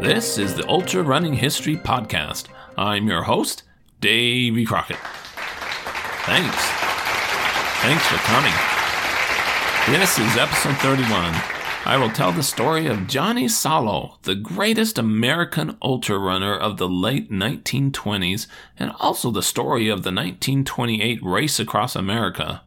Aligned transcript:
This 0.00 0.36
is 0.36 0.54
the 0.54 0.68
Ultra 0.68 1.02
Running 1.02 1.32
History 1.32 1.74
Podcast. 1.74 2.48
I'm 2.76 3.08
your 3.08 3.22
host, 3.22 3.62
Davy 4.00 4.66
Crockett. 4.66 4.98
Thanks. 6.26 6.64
Thanks 7.80 8.06
for 8.06 8.18
coming. 8.18 8.52
This 9.88 10.18
is 10.18 10.36
episode 10.36 10.76
31. 10.76 11.34
I 11.86 11.96
will 11.96 12.10
tell 12.10 12.30
the 12.30 12.42
story 12.42 12.86
of 12.86 13.06
Johnny 13.06 13.48
Salo, 13.48 14.18
the 14.22 14.34
greatest 14.34 14.98
American 14.98 15.78
ultra 15.80 16.18
runner 16.18 16.54
of 16.54 16.76
the 16.76 16.88
late 16.88 17.30
1920s, 17.30 18.48
and 18.78 18.92
also 19.00 19.30
the 19.30 19.42
story 19.42 19.88
of 19.88 20.02
the 20.02 20.12
1928 20.12 21.22
race 21.22 21.58
across 21.58 21.96
America. 21.96 22.62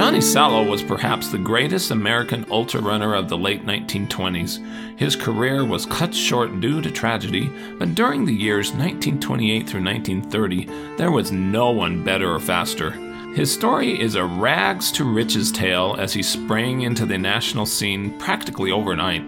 Johnny 0.00 0.22
Salo 0.22 0.66
was 0.66 0.82
perhaps 0.82 1.28
the 1.28 1.36
greatest 1.36 1.90
American 1.90 2.46
ultra 2.50 2.80
runner 2.80 3.14
of 3.14 3.28
the 3.28 3.36
late 3.36 3.66
1920s. 3.66 4.98
His 4.98 5.14
career 5.14 5.62
was 5.62 5.84
cut 5.84 6.14
short 6.14 6.58
due 6.58 6.80
to 6.80 6.90
tragedy, 6.90 7.50
but 7.78 7.94
during 7.94 8.24
the 8.24 8.32
years 8.32 8.68
1928 8.70 9.68
through 9.68 9.84
1930, 9.84 10.96
there 10.96 11.10
was 11.10 11.32
no 11.32 11.70
one 11.70 12.02
better 12.02 12.34
or 12.34 12.40
faster. 12.40 12.92
His 13.34 13.52
story 13.52 14.00
is 14.00 14.14
a 14.14 14.24
rags 14.24 14.90
to 14.92 15.04
riches 15.04 15.52
tale 15.52 15.96
as 15.98 16.14
he 16.14 16.22
sprang 16.22 16.80
into 16.80 17.04
the 17.04 17.18
national 17.18 17.66
scene 17.66 18.18
practically 18.18 18.72
overnight. 18.72 19.22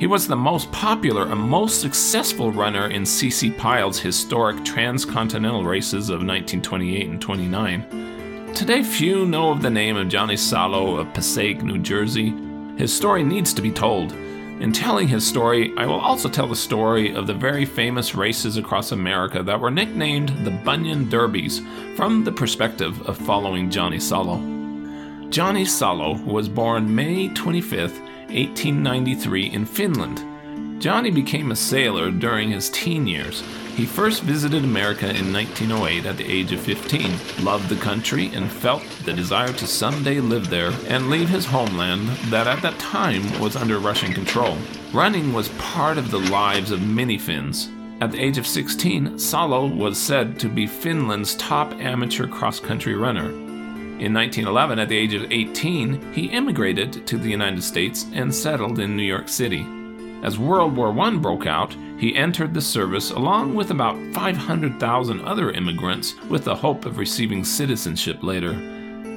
He 0.00 0.06
was 0.06 0.26
the 0.26 0.34
most 0.34 0.72
popular 0.72 1.26
and 1.26 1.38
most 1.38 1.82
successful 1.82 2.52
runner 2.52 2.88
in 2.88 3.04
C.C. 3.04 3.50
Pyle's 3.50 3.98
historic 3.98 4.64
transcontinental 4.64 5.64
races 5.64 6.08
of 6.08 6.24
1928 6.24 7.10
and 7.10 7.20
29. 7.20 8.17
Today, 8.58 8.82
few 8.82 9.24
know 9.24 9.52
of 9.52 9.62
the 9.62 9.70
name 9.70 9.96
of 9.96 10.08
Johnny 10.08 10.36
Salo 10.36 10.96
of 10.96 11.14
Passaic, 11.14 11.62
New 11.62 11.78
Jersey. 11.78 12.34
His 12.76 12.92
story 12.92 13.22
needs 13.22 13.54
to 13.54 13.62
be 13.62 13.70
told. 13.70 14.10
In 14.10 14.72
telling 14.72 15.06
his 15.06 15.24
story, 15.24 15.72
I 15.76 15.86
will 15.86 16.00
also 16.00 16.28
tell 16.28 16.48
the 16.48 16.56
story 16.56 17.14
of 17.14 17.28
the 17.28 17.34
very 17.34 17.64
famous 17.64 18.16
races 18.16 18.56
across 18.56 18.90
America 18.90 19.44
that 19.44 19.60
were 19.60 19.70
nicknamed 19.70 20.30
the 20.44 20.50
Bunion 20.50 21.08
Derbies 21.08 21.60
from 21.94 22.24
the 22.24 22.32
perspective 22.32 23.00
of 23.08 23.16
following 23.16 23.70
Johnny 23.70 24.00
Salo. 24.00 24.38
Johnny 25.30 25.64
Salo 25.64 26.20
was 26.24 26.48
born 26.48 26.92
May 26.92 27.28
25, 27.28 27.92
1893, 27.92 29.52
in 29.52 29.66
Finland. 29.66 30.27
Johnny 30.78 31.10
became 31.10 31.50
a 31.50 31.56
sailor 31.56 32.12
during 32.12 32.50
his 32.50 32.70
teen 32.70 33.04
years. 33.06 33.42
He 33.74 33.84
first 33.84 34.22
visited 34.22 34.62
America 34.62 35.08
in 35.08 35.32
1908 35.32 36.06
at 36.06 36.16
the 36.16 36.30
age 36.30 36.52
of 36.52 36.60
15, 36.60 37.44
loved 37.44 37.68
the 37.68 37.76
country, 37.76 38.28
and 38.32 38.50
felt 38.50 38.84
the 39.04 39.12
desire 39.12 39.52
to 39.52 39.66
someday 39.66 40.20
live 40.20 40.48
there 40.48 40.72
and 40.86 41.10
leave 41.10 41.28
his 41.28 41.46
homeland 41.46 42.08
that 42.30 42.46
at 42.46 42.62
that 42.62 42.78
time 42.78 43.40
was 43.40 43.56
under 43.56 43.80
Russian 43.80 44.12
control. 44.12 44.56
Running 44.92 45.32
was 45.32 45.48
part 45.58 45.98
of 45.98 46.12
the 46.12 46.20
lives 46.20 46.70
of 46.70 46.80
many 46.80 47.18
Finns. 47.18 47.70
At 48.00 48.12
the 48.12 48.22
age 48.22 48.38
of 48.38 48.46
16, 48.46 49.18
Salo 49.18 49.66
was 49.66 49.98
said 49.98 50.38
to 50.38 50.48
be 50.48 50.68
Finland's 50.68 51.34
top 51.34 51.72
amateur 51.74 52.28
cross 52.28 52.60
country 52.60 52.94
runner. 52.94 53.30
In 53.30 54.14
1911, 54.14 54.78
at 54.78 54.88
the 54.88 54.96
age 54.96 55.14
of 55.14 55.32
18, 55.32 56.12
he 56.12 56.26
immigrated 56.26 57.04
to 57.08 57.18
the 57.18 57.30
United 57.30 57.64
States 57.64 58.06
and 58.12 58.32
settled 58.32 58.78
in 58.78 58.96
New 58.96 59.02
York 59.02 59.28
City. 59.28 59.66
As 60.22 60.38
World 60.38 60.76
War 60.76 60.98
I 60.98 61.16
broke 61.16 61.46
out, 61.46 61.74
he 61.98 62.16
entered 62.16 62.52
the 62.52 62.60
service 62.60 63.10
along 63.10 63.54
with 63.54 63.70
about 63.70 63.96
500,000 64.14 65.20
other 65.20 65.50
immigrants 65.52 66.14
with 66.28 66.44
the 66.44 66.54
hope 66.54 66.86
of 66.86 66.98
receiving 66.98 67.44
citizenship 67.44 68.22
later. 68.22 68.54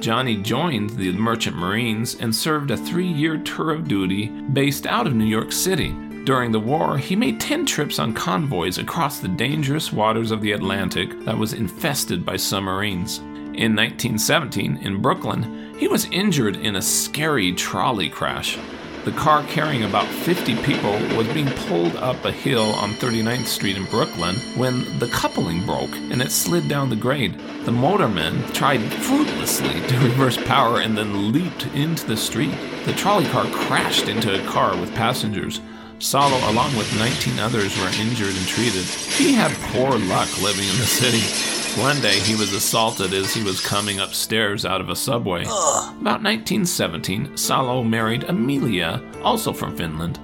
Johnny 0.00 0.36
joined 0.36 0.90
the 0.90 1.12
Merchant 1.12 1.56
Marines 1.56 2.16
and 2.16 2.34
served 2.34 2.70
a 2.70 2.76
three 2.76 3.06
year 3.06 3.36
tour 3.36 3.70
of 3.70 3.86
duty 3.86 4.26
based 4.28 4.86
out 4.86 5.06
of 5.06 5.14
New 5.14 5.24
York 5.24 5.52
City. 5.52 5.94
During 6.24 6.52
the 6.52 6.60
war, 6.60 6.98
he 6.98 7.16
made 7.16 7.40
10 7.40 7.66
trips 7.66 7.98
on 7.98 8.14
convoys 8.14 8.78
across 8.78 9.18
the 9.18 9.28
dangerous 9.28 9.92
waters 9.92 10.30
of 10.30 10.40
the 10.40 10.52
Atlantic 10.52 11.24
that 11.24 11.36
was 11.36 11.52
infested 11.52 12.24
by 12.24 12.36
submarines. 12.36 13.18
In 13.18 13.76
1917, 13.76 14.78
in 14.78 15.02
Brooklyn, 15.02 15.74
he 15.78 15.88
was 15.88 16.06
injured 16.06 16.56
in 16.56 16.76
a 16.76 16.82
scary 16.82 17.52
trolley 17.52 18.08
crash. 18.08 18.56
The 19.04 19.10
car 19.12 19.42
carrying 19.48 19.82
about 19.82 20.06
50 20.06 20.62
people 20.62 20.92
was 21.16 21.26
being 21.34 21.50
pulled 21.66 21.96
up 21.96 22.24
a 22.24 22.30
hill 22.30 22.70
on 22.74 22.90
39th 22.90 23.46
Street 23.46 23.76
in 23.76 23.84
Brooklyn 23.86 24.36
when 24.56 24.98
the 25.00 25.08
coupling 25.08 25.66
broke 25.66 25.90
and 25.96 26.22
it 26.22 26.30
slid 26.30 26.68
down 26.68 26.88
the 26.88 26.94
grade. 26.94 27.34
The 27.64 27.72
motormen 27.72 28.54
tried 28.54 28.80
fruitlessly 28.80 29.80
to 29.88 29.98
reverse 29.98 30.36
power 30.44 30.80
and 30.80 30.96
then 30.96 31.32
leaped 31.32 31.66
into 31.74 32.06
the 32.06 32.16
street. 32.16 32.54
The 32.84 32.92
trolley 32.92 33.26
car 33.26 33.46
crashed 33.46 34.06
into 34.06 34.40
a 34.40 34.46
car 34.46 34.76
with 34.76 34.94
passengers. 34.94 35.60
Salo, 35.98 36.38
along 36.52 36.76
with 36.76 36.96
19 36.96 37.40
others, 37.40 37.76
were 37.80 37.90
injured 38.00 38.36
and 38.36 38.46
treated. 38.46 38.84
He 38.84 39.32
had 39.32 39.50
poor 39.72 39.98
luck 39.98 40.40
living 40.40 40.68
in 40.68 40.76
the 40.78 40.86
city. 40.86 41.61
One 41.76 42.02
day 42.02 42.20
he 42.20 42.34
was 42.34 42.52
assaulted 42.52 43.14
as 43.14 43.32
he 43.32 43.42
was 43.42 43.66
coming 43.66 43.98
upstairs 43.98 44.66
out 44.66 44.82
of 44.82 44.90
a 44.90 44.94
subway. 44.94 45.44
About 45.44 46.22
1917, 46.22 47.38
Salo 47.38 47.82
married 47.82 48.24
Amelia, 48.24 49.02
also 49.22 49.54
from 49.54 49.74
Finland. 49.74 50.18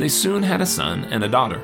They 0.00 0.08
soon 0.08 0.42
had 0.42 0.60
a 0.60 0.66
son 0.66 1.04
and 1.04 1.22
a 1.22 1.28
daughter. 1.28 1.62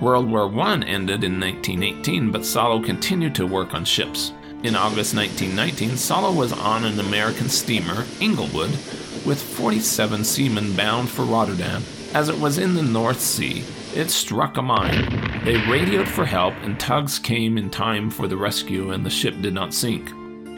World 0.00 0.30
War 0.30 0.46
I 0.60 0.74
ended 0.84 1.24
in 1.24 1.40
1918, 1.40 2.30
but 2.30 2.46
Salo 2.46 2.80
continued 2.80 3.34
to 3.34 3.46
work 3.46 3.74
on 3.74 3.84
ships. 3.84 4.32
In 4.62 4.76
August 4.76 5.16
1919, 5.16 5.96
Salo 5.96 6.32
was 6.32 6.52
on 6.52 6.84
an 6.84 7.00
American 7.00 7.48
steamer, 7.48 8.06
Englewood, 8.20 8.70
with 9.26 9.42
47 9.42 10.22
seamen 10.22 10.76
bound 10.76 11.08
for 11.08 11.24
Rotterdam. 11.24 11.82
As 12.14 12.28
it 12.28 12.38
was 12.38 12.56
in 12.56 12.74
the 12.74 12.82
North 12.82 13.20
Sea, 13.20 13.64
it 13.96 14.10
struck 14.10 14.56
a 14.56 14.62
mine. 14.62 15.42
They 15.44 15.56
radioed 15.68 16.08
for 16.08 16.24
help, 16.24 16.54
and 16.62 16.78
tugs 16.78 17.18
came 17.18 17.58
in 17.58 17.70
time 17.70 18.10
for 18.10 18.28
the 18.28 18.36
rescue, 18.36 18.92
and 18.92 19.04
the 19.04 19.10
ship 19.10 19.40
did 19.40 19.54
not 19.54 19.74
sink. 19.74 20.10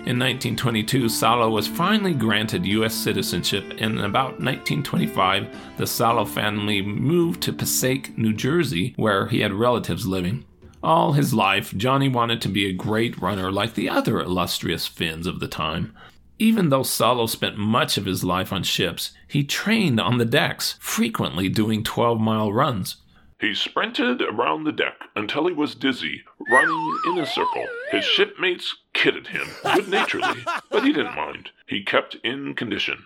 In 0.04 0.18
1922, 0.18 1.08
Salo 1.08 1.48
was 1.48 1.68
finally 1.68 2.12
granted 2.12 2.66
U.S. 2.66 2.92
citizenship, 2.92 3.62
and 3.78 3.98
in 3.98 4.04
about 4.04 4.40
1925, 4.40 5.76
the 5.76 5.86
Salo 5.86 6.24
family 6.24 6.82
moved 6.82 7.40
to 7.42 7.52
Passaic, 7.52 8.18
New 8.18 8.32
Jersey, 8.32 8.94
where 8.96 9.28
he 9.28 9.40
had 9.40 9.52
relatives 9.52 10.06
living. 10.06 10.44
All 10.82 11.12
his 11.12 11.32
life, 11.32 11.72
Johnny 11.76 12.08
wanted 12.08 12.40
to 12.42 12.48
be 12.48 12.66
a 12.66 12.72
great 12.72 13.16
runner 13.22 13.52
like 13.52 13.74
the 13.74 13.88
other 13.88 14.18
illustrious 14.18 14.88
Finns 14.88 15.28
of 15.28 15.38
the 15.38 15.46
time. 15.46 15.94
Even 16.40 16.70
though 16.70 16.82
Salo 16.82 17.26
spent 17.26 17.56
much 17.56 17.96
of 17.96 18.04
his 18.04 18.24
life 18.24 18.52
on 18.52 18.64
ships, 18.64 19.12
he 19.28 19.44
trained 19.44 20.00
on 20.00 20.18
the 20.18 20.24
decks, 20.24 20.76
frequently 20.80 21.48
doing 21.48 21.84
12 21.84 22.18
mile 22.18 22.52
runs. 22.52 22.96
He 23.42 23.54
sprinted 23.56 24.22
around 24.22 24.62
the 24.62 24.70
deck 24.70 25.02
until 25.16 25.48
he 25.48 25.52
was 25.52 25.74
dizzy, 25.74 26.22
running 26.48 26.98
in 27.08 27.18
a 27.18 27.26
circle. 27.26 27.66
His 27.90 28.04
shipmates 28.04 28.76
kidded 28.94 29.26
him 29.26 29.48
good 29.64 29.88
naturedly, 29.88 30.44
but 30.70 30.84
he 30.84 30.92
didn't 30.92 31.16
mind. 31.16 31.50
He 31.66 31.82
kept 31.82 32.14
in 32.22 32.54
condition. 32.54 33.04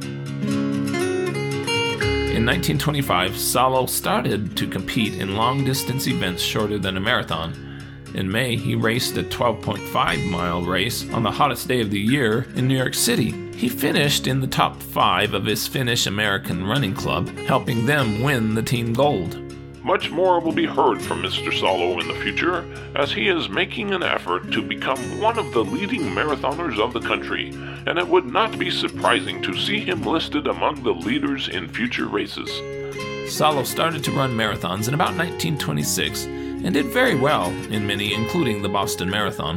In 0.00 0.06
1925, 2.46 3.36
Salo 3.36 3.84
started 3.84 4.56
to 4.56 4.66
compete 4.66 5.20
in 5.20 5.36
long 5.36 5.62
distance 5.62 6.06
events 6.06 6.42
shorter 6.42 6.78
than 6.78 6.96
a 6.96 7.00
marathon. 7.00 7.52
In 8.14 8.32
May, 8.32 8.56
he 8.56 8.74
raced 8.74 9.18
a 9.18 9.24
12.5 9.24 10.30
mile 10.30 10.62
race 10.62 11.06
on 11.12 11.22
the 11.22 11.30
hottest 11.30 11.68
day 11.68 11.82
of 11.82 11.90
the 11.90 12.00
year 12.00 12.46
in 12.56 12.66
New 12.66 12.78
York 12.78 12.94
City. 12.94 13.52
He 13.52 13.68
finished 13.68 14.26
in 14.26 14.40
the 14.40 14.46
top 14.46 14.82
five 14.82 15.34
of 15.34 15.44
his 15.44 15.68
Finnish 15.68 16.06
American 16.06 16.64
running 16.64 16.94
club, 16.94 17.28
helping 17.40 17.84
them 17.84 18.22
win 18.22 18.54
the 18.54 18.62
team 18.62 18.94
gold. 18.94 19.42
Much 19.86 20.10
more 20.10 20.40
will 20.40 20.50
be 20.50 20.66
heard 20.66 21.00
from 21.00 21.22
Mr. 21.22 21.56
Salo 21.56 22.00
in 22.00 22.08
the 22.08 22.14
future, 22.14 22.66
as 22.96 23.12
he 23.12 23.28
is 23.28 23.48
making 23.48 23.94
an 23.94 24.02
effort 24.02 24.50
to 24.50 24.60
become 24.60 24.98
one 25.20 25.38
of 25.38 25.52
the 25.52 25.62
leading 25.62 26.02
marathoners 26.12 26.80
of 26.80 26.92
the 26.92 26.98
country, 26.98 27.50
and 27.86 27.96
it 27.96 28.08
would 28.08 28.26
not 28.26 28.58
be 28.58 28.68
surprising 28.68 29.40
to 29.40 29.56
see 29.56 29.78
him 29.78 30.02
listed 30.02 30.48
among 30.48 30.82
the 30.82 30.92
leaders 30.92 31.46
in 31.46 31.68
future 31.68 32.06
races. 32.06 32.50
Salo 33.32 33.62
started 33.62 34.02
to 34.02 34.10
run 34.10 34.36
marathons 34.36 34.88
in 34.88 34.94
about 34.94 35.16
1926 35.16 36.24
and 36.24 36.74
did 36.74 36.86
very 36.86 37.14
well 37.14 37.50
in 37.70 37.86
many, 37.86 38.12
including 38.12 38.62
the 38.62 38.68
Boston 38.68 39.08
Marathon. 39.08 39.56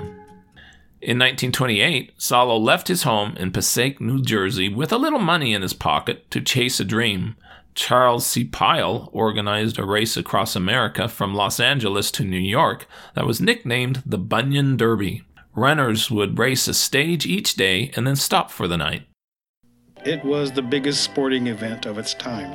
In 1.02 1.18
1928, 1.18 2.12
Salo 2.18 2.56
left 2.56 2.88
his 2.88 3.02
home 3.02 3.36
in 3.38 3.50
Passaic, 3.50 4.00
New 4.00 4.22
Jersey, 4.22 4.70
with 4.70 4.92
a 4.92 4.98
little 4.98 5.18
money 5.18 5.56
in 5.56 5.64
his 5.64 5.74
pocket 5.74 6.30
to 6.30 6.40
chase 6.40 6.80
a 6.80 6.86
dream. 6.86 7.36
Charles 7.80 8.26
C. 8.26 8.44
Pyle 8.44 9.10
organized 9.14 9.80
a 9.80 9.86
race 9.86 10.18
across 10.18 10.54
America 10.54 11.08
from 11.08 11.34
Los 11.34 11.62
Angeles 11.62 12.12
to 12.12 12.26
New 12.26 12.38
York 12.38 12.86
that 13.16 13.26
was 13.26 13.40
nicknamed 13.40 14.04
the 14.06 14.18
Bunion 14.18 14.76
Derby. 14.76 15.24
Runners 15.56 16.12
would 16.12 16.38
race 16.38 16.68
a 16.68 16.74
stage 16.74 17.26
each 17.26 17.56
day 17.56 17.90
and 17.96 18.06
then 18.06 18.18
stop 18.18 18.52
for 18.52 18.68
the 18.68 18.76
night. 18.76 19.04
It 20.04 20.26
was 20.26 20.52
the 20.52 20.62
biggest 20.62 21.06
sporting 21.06 21.48
event 21.48 21.86
of 21.86 21.98
its 21.98 22.14
time. 22.14 22.52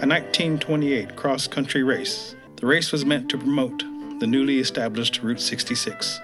A 0.00 0.06
1928 0.06 1.16
cross 1.16 1.48
country 1.48 1.82
race. 1.82 2.36
The 2.58 2.66
race 2.66 2.92
was 2.92 3.04
meant 3.04 3.28
to 3.30 3.38
promote 3.38 3.80
the 4.20 4.28
newly 4.28 4.60
established 4.60 5.20
Route 5.20 5.40
66, 5.40 6.20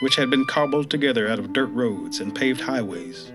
which 0.00 0.16
had 0.16 0.30
been 0.30 0.46
cobbled 0.46 0.88
together 0.88 1.28
out 1.28 1.38
of 1.38 1.52
dirt 1.52 1.70
roads 1.72 2.20
and 2.20 2.34
paved 2.34 2.62
highways. 2.62 3.32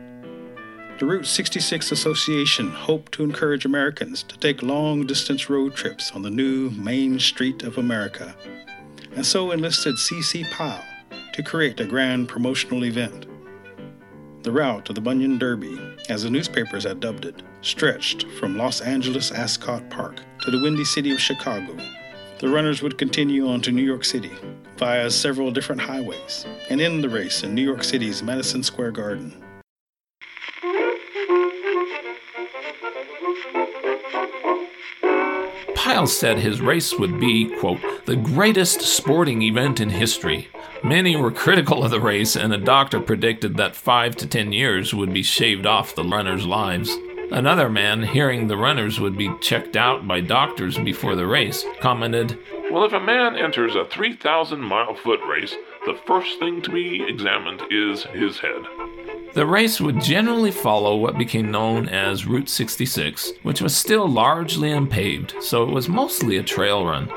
The 1.03 1.09
Route 1.09 1.25
66 1.25 1.91
Association 1.91 2.69
hoped 2.69 3.11
to 3.11 3.25
encourage 3.25 3.65
Americans 3.65 4.23
to 4.23 4.39
take 4.39 4.63
long 4.63 5.05
distance 5.05 5.50
road 5.50 5.75
trips 5.75 6.11
on 6.11 6.21
the 6.21 6.29
new 6.29 6.69
Main 6.69 7.19
Street 7.19 7.63
of 7.63 7.77
America, 7.77 8.33
and 9.13 9.25
so 9.25 9.51
enlisted 9.51 9.97
C.C. 9.97 10.45
Pyle 10.50 10.81
to 11.33 11.44
create 11.44 11.81
a 11.81 11.85
grand 11.85 12.29
promotional 12.29 12.85
event. 12.85 13.25
The 14.44 14.53
route 14.53 14.88
of 14.88 14.95
the 14.95 15.01
Bunion 15.01 15.38
Derby, 15.38 15.77
as 16.07 16.23
the 16.23 16.29
newspapers 16.29 16.85
had 16.85 17.01
dubbed 17.01 17.25
it, 17.25 17.44
stretched 17.59 18.25
from 18.39 18.57
Los 18.57 18.79
Angeles 18.79 19.29
Ascot 19.29 19.89
Park 19.89 20.21
to 20.44 20.51
the 20.51 20.61
windy 20.61 20.85
city 20.85 21.11
of 21.11 21.19
Chicago. 21.19 21.75
The 22.39 22.47
runners 22.47 22.81
would 22.81 22.97
continue 22.97 23.50
on 23.50 23.59
to 23.63 23.73
New 23.73 23.83
York 23.83 24.05
City 24.05 24.31
via 24.77 25.09
several 25.09 25.51
different 25.51 25.81
highways 25.81 26.45
and 26.69 26.79
end 26.79 27.03
the 27.03 27.09
race 27.09 27.44
in 27.44 27.53
New 27.53 27.61
York 27.61 27.83
City's 27.83 28.23
Madison 28.23 28.63
Square 28.63 28.91
Garden. 28.91 29.44
Pyle 35.93 36.07
said 36.07 36.39
his 36.39 36.59
race 36.59 36.97
would 36.97 37.19
be, 37.19 37.55
quote, 37.59 37.79
the 38.07 38.15
greatest 38.15 38.81
sporting 38.81 39.43
event 39.43 39.79
in 39.79 39.91
history. 39.91 40.47
Many 40.83 41.15
were 41.15 41.29
critical 41.29 41.83
of 41.83 41.91
the 41.91 42.01
race, 42.01 42.35
and 42.35 42.51
a 42.51 42.57
doctor 42.57 42.99
predicted 42.99 43.57
that 43.57 43.75
five 43.75 44.15
to 44.15 44.25
ten 44.25 44.51
years 44.51 44.91
would 44.91 45.13
be 45.13 45.21
shaved 45.21 45.67
off 45.67 45.93
the 45.93 46.03
runners' 46.03 46.47
lives. 46.47 46.97
Another 47.29 47.69
man, 47.69 48.01
hearing 48.01 48.47
the 48.47 48.57
runners 48.57 48.99
would 48.99 49.15
be 49.15 49.31
checked 49.39 49.77
out 49.77 50.07
by 50.07 50.19
doctors 50.19 50.79
before 50.79 51.15
the 51.15 51.27
race, 51.27 51.63
commented, 51.79 52.39
Well, 52.71 52.85
if 52.85 52.93
a 52.93 52.99
man 52.99 53.35
enters 53.35 53.75
a 53.75 53.85
3,000 53.85 54.61
mile 54.61 54.95
foot 54.95 55.19
race, 55.29 55.55
the 55.85 55.99
first 56.07 56.39
thing 56.39 56.63
to 56.63 56.71
be 56.71 57.03
examined 57.07 57.61
is 57.69 58.01
his 58.05 58.39
head. 58.39 58.63
The 59.33 59.47
race 59.47 59.81
would 59.81 60.00
generally 60.00 60.51
follow 60.51 60.95
what 60.95 61.18
became 61.18 61.50
known 61.50 61.89
as 61.89 62.27
Route 62.27 62.50
66, 62.50 63.33
which 63.41 63.62
was 63.63 63.75
still 63.75 64.07
largely 64.07 64.71
unpaved, 64.71 65.33
so 65.41 65.63
it 65.63 65.71
was 65.71 65.89
mostly 65.89 66.38
a 66.38 66.44
trail 66.44 66.85
run. 66.85 67.09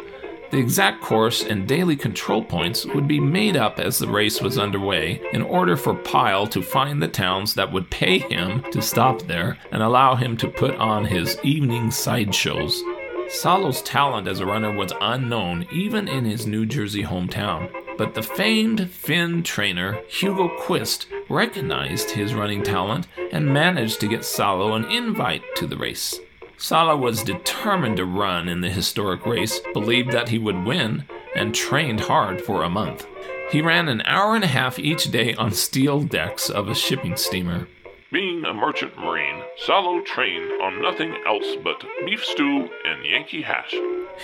The 0.51 0.57
exact 0.57 1.03
course 1.03 1.45
and 1.45 1.69
daily 1.69 1.95
control 1.95 2.43
points 2.43 2.87
would 2.87 3.07
be 3.07 3.21
made 3.21 3.55
up 3.55 3.79
as 3.79 3.99
the 3.99 4.09
race 4.09 4.41
was 4.41 4.57
underway 4.57 5.21
in 5.35 5.43
order 5.43 5.77
for 5.77 5.95
Pyle 5.95 6.47
to 6.47 6.63
find 6.63 7.03
the 7.03 7.09
towns 7.09 7.53
that 7.53 7.71
would 7.71 7.91
pay 7.91 8.21
him 8.21 8.63
to 8.71 8.81
stop 8.81 9.21
there 9.23 9.59
and 9.71 9.83
allow 9.83 10.15
him 10.15 10.39
to 10.39 10.49
put 10.49 10.75
on 10.77 11.05
his 11.05 11.39
evening 11.43 11.91
sideshows. 11.91 12.83
Salo's 13.29 13.83
talent 13.83 14.27
as 14.27 14.41
a 14.41 14.47
runner 14.47 14.73
was 14.73 14.93
unknown 15.03 15.67
even 15.71 16.09
in 16.09 16.25
his 16.25 16.47
New 16.47 16.65
Jersey 16.65 17.03
hometown, 17.03 17.69
but 17.99 18.15
the 18.15 18.23
famed 18.23 18.89
Finn 18.89 19.43
trainer 19.43 20.01
Hugo 20.09 20.49
Quist 20.61 21.09
recognized 21.29 22.11
his 22.11 22.35
running 22.35 22.63
talent 22.63 23.07
and 23.33 23.53
managed 23.53 24.01
to 24.01 24.09
get 24.09 24.25
Salo 24.25 24.75
an 24.75 24.85
invite 24.85 25.43
to 25.57 25.67
the 25.67 25.77
race. 25.77 26.19
Salo 26.59 26.97
was 26.97 27.23
determined 27.23 27.99
to 27.99 28.05
run 28.05 28.49
in 28.49 28.61
the 28.61 28.71
historic 28.71 29.27
race, 29.27 29.61
believed 29.75 30.11
that 30.13 30.31
he 30.31 30.39
would 30.39 30.65
win, 30.65 31.05
and 31.35 31.55
trained 31.55 32.01
hard 32.01 32.41
for 32.41 32.63
a 32.63 32.71
month. 32.71 33.07
He 33.51 33.61
ran 33.61 33.89
an 33.89 34.03
hour 34.07 34.35
and 34.35 34.45
a 34.45 34.49
half 34.49 34.79
each 34.79 35.11
day 35.11 35.35
on 35.35 35.53
steel 35.53 36.01
decks 36.01 36.49
of 36.49 36.69
a 36.69 36.75
shipping 36.75 37.17
steamer. 37.17 37.69
Being 38.11 38.45
a 38.45 38.55
merchant 38.55 38.99
marine, 38.99 39.43
Salo 39.59 40.01
trained 40.01 40.51
on 40.63 40.81
nothing 40.81 41.15
else 41.27 41.57
but 41.63 41.85
beef 42.05 42.25
stew 42.25 42.69
and 42.85 43.05
Yankee 43.05 43.43
hash. 43.43 43.75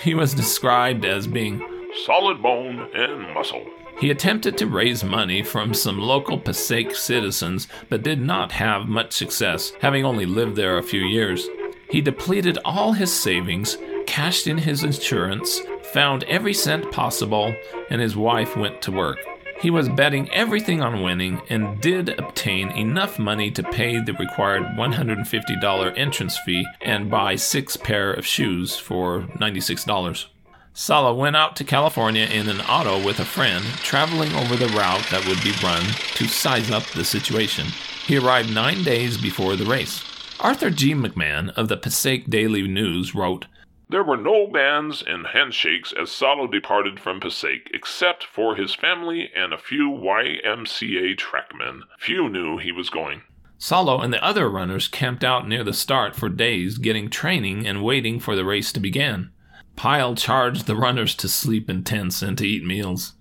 He 0.01 0.15
was 0.15 0.33
described 0.33 1.05
as 1.05 1.27
being 1.27 1.61
solid 2.05 2.41
bone 2.41 2.89
and 2.95 3.33
muscle. 3.33 3.65
He 3.99 4.09
attempted 4.09 4.57
to 4.57 4.67
raise 4.67 5.03
money 5.03 5.43
from 5.43 5.73
some 5.73 5.99
local 5.99 6.37
Passaic 6.37 6.95
citizens, 6.95 7.67
but 7.89 8.03
did 8.03 8.19
not 8.19 8.51
have 8.53 8.87
much 8.87 9.13
success, 9.13 9.71
having 9.81 10.03
only 10.03 10.25
lived 10.25 10.55
there 10.55 10.77
a 10.77 10.83
few 10.83 11.01
years. 11.01 11.47
He 11.89 12.01
depleted 12.01 12.57
all 12.65 12.93
his 12.93 13.13
savings, 13.13 13.77
cashed 14.07 14.47
in 14.47 14.57
his 14.57 14.83
insurance, 14.83 15.61
found 15.93 16.23
every 16.23 16.53
cent 16.53 16.91
possible, 16.91 17.53
and 17.89 18.01
his 18.01 18.15
wife 18.15 18.57
went 18.57 18.81
to 18.81 18.91
work. 18.91 19.19
He 19.61 19.69
was 19.69 19.87
betting 19.87 20.29
everything 20.31 20.81
on 20.81 21.03
winning 21.03 21.41
and 21.49 21.79
did 21.79 22.09
obtain 22.19 22.71
enough 22.71 23.17
money 23.17 23.49
to 23.51 23.63
pay 23.63 23.99
the 24.01 24.13
required 24.13 24.63
$150 24.75 25.97
entrance 25.97 26.37
fee 26.39 26.65
and 26.81 27.09
buy 27.09 27.35
six 27.35 27.77
pair 27.77 28.11
of 28.11 28.25
shoes 28.25 28.75
for 28.75 29.21
$96. 29.39 30.25
Salo 30.75 31.13
went 31.13 31.35
out 31.35 31.55
to 31.55 31.63
California 31.63 32.25
in 32.25 32.49
an 32.49 32.59
auto 32.61 33.03
with 33.03 33.19
a 33.19 33.25
friend, 33.25 33.63
traveling 33.83 34.33
over 34.33 34.55
the 34.55 34.69
route 34.69 35.05
that 35.11 35.23
would 35.27 35.41
be 35.43 35.53
run 35.63 35.83
to 36.15 36.27
size 36.27 36.71
up 36.71 36.83
the 36.87 37.05
situation. 37.05 37.67
He 38.07 38.17
arrived 38.17 38.51
nine 38.51 38.83
days 38.83 39.15
before 39.15 39.55
the 39.55 39.65
race. 39.65 40.03
Arthur 40.39 40.71
G. 40.71 40.95
McMahon 40.95 41.51
of 41.51 41.67
the 41.67 41.77
Passaic 41.77 42.27
Daily 42.27 42.67
News 42.67 43.13
wrote, 43.13 43.45
There 43.87 44.03
were 44.03 44.17
no 44.17 44.47
bands 44.47 45.03
and 45.05 45.27
handshakes 45.27 45.93
as 45.93 46.11
Salo 46.11 46.47
departed 46.47 46.99
from 46.99 47.19
Passaic, 47.19 47.69
except 47.71 48.23
for 48.23 48.55
his 48.55 48.73
family 48.73 49.29
and 49.35 49.53
a 49.53 49.59
few 49.59 49.91
YMCA 49.91 51.15
trackmen. 51.19 51.81
Few 51.99 52.27
knew 52.29 52.57
he 52.57 52.71
was 52.71 52.89
going. 52.89 53.21
Salo 53.59 54.01
and 54.01 54.11
the 54.11 54.25
other 54.25 54.49
runners 54.49 54.87
camped 54.87 55.23
out 55.23 55.47
near 55.47 55.63
the 55.63 55.71
start 55.71 56.15
for 56.15 56.29
days, 56.29 56.79
getting 56.79 57.11
training 57.11 57.67
and 57.67 57.83
waiting 57.83 58.19
for 58.19 58.35
the 58.35 58.43
race 58.43 58.73
to 58.73 58.79
begin. 58.79 59.29
Pyle 59.75 60.15
charged 60.15 60.65
the 60.65 60.75
runners 60.75 61.15
to 61.15 61.27
sleep 61.27 61.69
in 61.69 61.83
tents 61.83 62.21
and 62.21 62.37
to 62.37 62.47
eat 62.47 62.65
meals. 62.65 63.13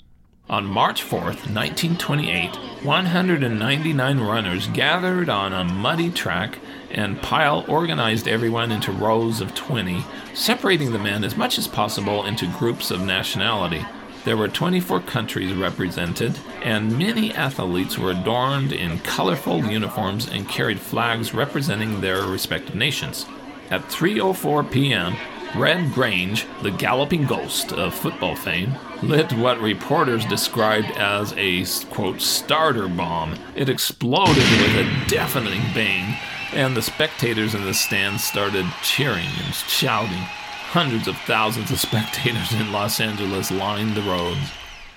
On 0.51 0.67
March 0.67 1.03
4th, 1.03 1.49
1928, 1.49 2.57
199 2.85 4.21
runners 4.21 4.67
gathered 4.69 5.29
on 5.29 5.53
a 5.53 5.65
muddy 5.65 6.11
track 6.11 6.59
and 6.91 7.23
Pyle 7.23 7.65
organized 7.69 8.29
everyone 8.29 8.71
into 8.71 8.93
rows 8.93 9.41
of 9.41 9.55
20, 9.55 10.05
separating 10.35 10.93
the 10.93 10.99
men 10.99 11.25
as 11.25 11.37
much 11.37 11.59
as 11.59 11.67
possible 11.67 12.27
into 12.27 12.47
groups 12.59 12.91
of 12.91 13.01
nationality. 13.01 13.85
There 14.25 14.37
were 14.37 14.49
24 14.49 15.01
countries 15.01 15.53
represented, 15.55 16.39
and 16.63 16.97
many 16.97 17.33
athletes 17.33 17.99
were 17.99 18.11
adorned 18.11 18.73
in 18.73 19.01
colorful 19.01 19.65
uniforms 19.65 20.29
and 20.29 20.49
carried 20.49 20.79
flags 20.79 21.35
representing 21.35 22.01
their 22.01 22.23
respective 22.23 22.77
nations. 22.77 23.27
At 23.71 23.89
3:04 23.89 24.71
p.m., 24.71 25.17
Red 25.55 25.93
Grange, 25.93 26.47
the 26.63 26.71
galloping 26.71 27.27
ghost 27.27 27.73
of 27.73 27.95
football 27.95 28.35
fame, 28.35 28.75
lit 29.03 29.33
what 29.35 29.61
reporters 29.61 30.25
described 30.25 30.91
as 30.93 31.35
a 31.37 31.65
quote 31.91 32.23
starter 32.23 32.89
bomb. 32.89 33.35
It 33.55 33.69
exploded 33.69 34.37
with 34.37 34.77
a 34.77 35.05
deafening 35.09 35.63
bang 35.75 36.17
and 36.53 36.77
the 36.77 36.83
spectators 36.83 37.55
in 37.55 37.65
the 37.65 37.75
stands 37.75 38.25
started 38.25 38.67
cheering 38.83 39.29
and 39.45 39.55
shouting. 39.55 40.23
Hundreds 40.71 41.07
of 41.07 41.17
thousands 41.19 41.71
of 41.71 41.81
spectators 41.81 42.53
in 42.53 42.73
Los 42.73 43.01
Angeles 43.01 43.51
lined 43.51 43.95
the 43.95 44.03
roads. 44.03 44.51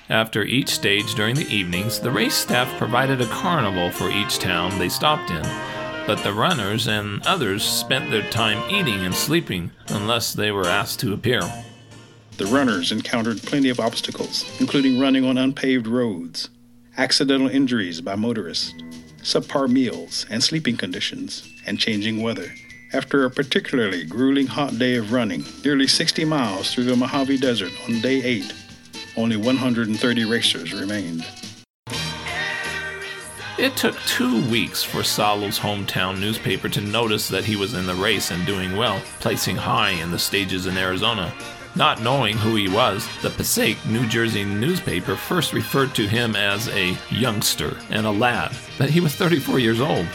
After 0.10 0.44
each 0.44 0.70
stage 0.70 1.16
during 1.16 1.36
the 1.36 1.48
evenings, 1.48 2.00
the 2.00 2.12
race 2.12 2.36
staff 2.36 2.78
provided 2.78 3.22
a 3.22 3.28
carnival 3.28 3.92
for 3.92 4.10
each 4.10 4.40
town 4.40 4.78
they 4.78 4.90
stopped 4.90 5.32
in. 5.32 5.44
But 6.08 6.22
the 6.24 6.34
runners 6.34 6.88
and 6.88 7.26
others 7.26 7.64
spent 7.64 8.12
their 8.12 8.30
time 8.30 8.70
eating 8.70 9.04
and 9.04 9.16
sleeping 9.16 9.72
unless 9.88 10.34
they 10.34 10.52
were 10.52 10.68
asked 10.68 11.00
to 11.00 11.14
appear. 11.14 11.42
The 12.38 12.46
runners 12.46 12.92
encountered 12.92 13.42
plenty 13.42 13.70
of 13.70 13.80
obstacles, 13.80 14.46
including 14.60 15.00
running 15.00 15.26
on 15.26 15.38
unpaved 15.38 15.88
roads, 15.88 16.50
accidental 16.98 17.50
injuries 17.50 18.02
by 18.02 18.16
motorists, 18.16 18.74
subpar 19.24 19.68
meals 19.68 20.28
and 20.30 20.44
sleeping 20.44 20.78
conditions, 20.78 21.52
and 21.66 21.80
changing 21.80 22.22
weather. 22.22 22.54
After 22.94 23.26
a 23.26 23.32
particularly 23.32 24.06
grueling 24.06 24.48
hot 24.48 24.78
day 24.78 24.96
of 24.96 25.12
running, 25.12 25.44
nearly 25.64 25.88
60 25.88 26.24
miles 26.26 26.72
through 26.72 26.84
the 26.84 26.96
Mojave 26.96 27.38
Desert 27.38 27.72
on 27.88 28.00
day 28.00 28.22
8, 28.22 28.54
only 29.18 29.38
130 29.38 30.26
racers 30.26 30.72
remained. 30.72 31.26
It 33.58 33.78
took 33.78 33.98
two 34.02 34.46
weeks 34.50 34.84
for 34.84 35.02
Salo's 35.02 35.58
hometown 35.58 36.20
newspaper 36.20 36.68
to 36.68 36.82
notice 36.82 37.30
that 37.30 37.46
he 37.46 37.56
was 37.56 37.74
in 37.74 37.86
the 37.86 37.96
race 37.96 38.32
and 38.32 38.46
doing 38.46 38.76
well, 38.76 39.02
placing 39.22 39.56
high 39.56 39.92
in 39.92 40.12
the 40.12 40.20
stages 40.20 40.66
in 40.66 40.78
Arizona. 40.78 41.34
Not 41.74 42.02
knowing 42.02 42.36
who 42.36 42.58
he 42.58 42.68
was, 42.68 43.08
the 43.22 43.30
Passaic, 43.30 43.78
New 43.86 44.06
Jersey 44.08 44.44
newspaper 44.44 45.16
first 45.16 45.54
referred 45.54 45.96
to 45.96 46.06
him 46.06 46.36
as 46.36 46.68
a 46.68 46.98
youngster 47.10 47.78
and 47.90 48.06
a 48.06 48.12
lad, 48.12 48.54
but 48.78 48.90
he 48.90 49.00
was 49.00 49.16
34 49.16 49.60
years 49.60 49.80
old. 49.80 50.06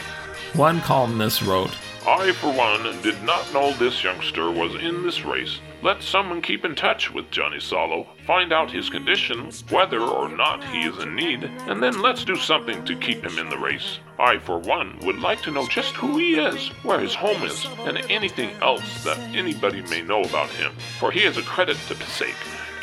One 0.52 0.82
columnist 0.82 1.40
wrote, 1.40 1.74
I, 2.06 2.32
for 2.32 2.50
one, 2.52 2.82
did 3.02 3.22
not 3.24 3.52
know 3.52 3.72
this 3.72 4.02
youngster 4.02 4.50
was 4.50 4.74
in 4.74 5.02
this 5.02 5.22
race. 5.22 5.60
Let 5.82 6.02
someone 6.02 6.40
keep 6.40 6.64
in 6.64 6.74
touch 6.74 7.12
with 7.12 7.30
Johnny 7.30 7.60
Salo, 7.60 8.06
find 8.26 8.52
out 8.52 8.70
his 8.70 8.88
condition, 8.88 9.50
whether 9.68 10.00
or 10.00 10.28
not 10.28 10.64
he 10.64 10.80
is 10.80 10.98
in 10.98 11.14
need, 11.14 11.44
and 11.44 11.82
then 11.82 12.00
let's 12.00 12.24
do 12.24 12.36
something 12.36 12.84
to 12.86 12.96
keep 12.96 13.22
him 13.22 13.38
in 13.38 13.50
the 13.50 13.58
race. 13.58 13.98
I, 14.18 14.38
for 14.38 14.58
one, 14.58 14.98
would 15.02 15.18
like 15.18 15.42
to 15.42 15.50
know 15.50 15.66
just 15.66 15.94
who 15.94 16.16
he 16.16 16.38
is, 16.38 16.68
where 16.84 17.00
his 17.00 17.14
home 17.14 17.42
is, 17.42 17.66
and 17.80 17.98
anything 18.10 18.50
else 18.62 19.04
that 19.04 19.18
anybody 19.34 19.82
may 19.82 20.00
know 20.00 20.22
about 20.22 20.50
him, 20.50 20.72
for 20.98 21.10
he 21.10 21.24
is 21.24 21.36
a 21.36 21.42
credit 21.42 21.76
to 21.88 21.94
Passaic 21.94 22.36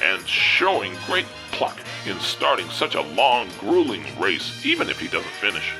and 0.04 0.28
showing 0.28 0.94
great 1.08 1.26
pluck 1.52 1.78
in 2.06 2.20
starting 2.20 2.70
such 2.70 2.94
a 2.94 3.02
long, 3.02 3.50
grueling 3.60 4.04
race, 4.20 4.64
even 4.64 4.90
if 4.90 5.00
he 5.00 5.08
doesn't 5.08 5.32
finish. 5.42 5.74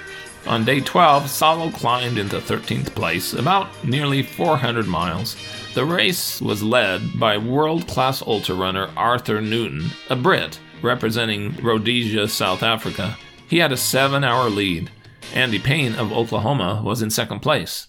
On 0.46 0.64
day 0.64 0.80
12, 0.80 1.30
Salo 1.30 1.72
climbed 1.72 2.18
into 2.18 2.38
13th 2.38 2.94
place, 2.96 3.34
about 3.34 3.68
nearly 3.84 4.24
400 4.24 4.88
miles. 4.88 5.36
The 5.74 5.84
race 5.84 6.42
was 6.42 6.64
led 6.64 7.20
by 7.20 7.38
world 7.38 7.88
class 7.88 8.22
ultra 8.22 8.56
runner 8.56 8.90
Arthur 8.96 9.42
Newton, 9.42 9.90
a 10.10 10.16
Brit 10.16 10.60
representing 10.82 11.56
Rhodesia, 11.62 12.28
South 12.28 12.64
Africa. 12.64 13.18
He 13.48 13.58
had 13.58 13.72
a 13.72 13.78
seven 13.78 14.24
hour 14.24 14.50
lead. 14.50 14.92
Andy 15.34 15.60
Payne 15.60 15.96
of 15.96 16.12
Oklahoma 16.12 16.82
was 16.84 17.02
in 17.02 17.10
second 17.10 17.42
place. 17.42 17.88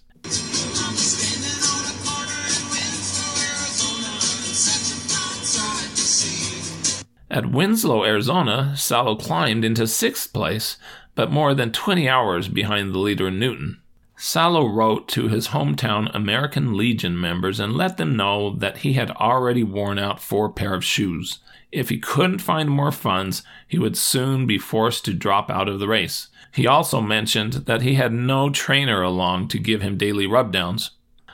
At 7.31 7.50
Winslow, 7.50 8.05
Arizona, 8.05 8.75
Salo 8.76 9.14
climbed 9.14 9.64
into 9.64 9.87
sixth 9.87 10.33
place, 10.33 10.76
but 11.18 11.32
more 11.32 11.52
than 11.52 11.72
20 11.72 12.08
hours 12.08 12.46
behind 12.46 12.94
the 12.94 12.98
leader 13.00 13.28
Newton. 13.28 13.80
Salo 14.16 14.64
wrote 14.64 15.08
to 15.08 15.26
his 15.26 15.48
hometown 15.48 16.14
American 16.14 16.76
Legion 16.76 17.20
members 17.20 17.58
and 17.58 17.72
let 17.72 17.96
them 17.96 18.14
know 18.14 18.54
that 18.54 18.78
he 18.78 18.92
had 18.92 19.10
already 19.10 19.64
worn 19.64 19.98
out 19.98 20.22
four 20.22 20.48
pair 20.48 20.75
of 20.75 20.84
shoes. 20.84 21.40
If 21.72 21.88
he 21.88 21.98
couldn't 21.98 22.38
find 22.38 22.70
more 22.70 22.92
funds, 22.92 23.42
he 23.66 23.80
would 23.80 23.96
soon 23.96 24.46
be 24.46 24.58
forced 24.58 25.04
to 25.06 25.12
drop 25.12 25.50
out 25.50 25.68
of 25.68 25.80
the 25.80 25.88
race. 25.88 26.28
He 26.54 26.68
also 26.68 27.00
mentioned 27.00 27.54
that 27.66 27.82
he 27.82 27.94
had 27.94 28.12
no 28.12 28.48
trainer 28.48 29.02
along 29.02 29.48
to 29.48 29.58
give 29.58 29.82
him 29.82 29.98
daily 29.98 30.28
rubdowns. 30.28 30.90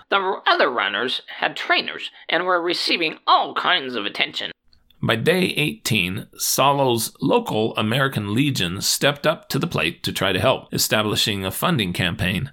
The 0.08 0.40
other 0.46 0.70
runners 0.70 1.20
had 1.40 1.56
trainers 1.56 2.10
and 2.30 2.46
were 2.46 2.62
receiving 2.62 3.18
all 3.26 3.52
kinds 3.52 3.96
of 3.96 4.06
attention. 4.06 4.50
By 5.06 5.16
day 5.16 5.48
18, 5.48 6.28
Salo's 6.38 7.12
local 7.20 7.76
American 7.76 8.32
Legion 8.32 8.80
stepped 8.80 9.26
up 9.26 9.50
to 9.50 9.58
the 9.58 9.66
plate 9.66 10.02
to 10.04 10.14
try 10.14 10.32
to 10.32 10.40
help, 10.40 10.72
establishing 10.72 11.44
a 11.44 11.50
funding 11.50 11.92
campaign. 11.92 12.52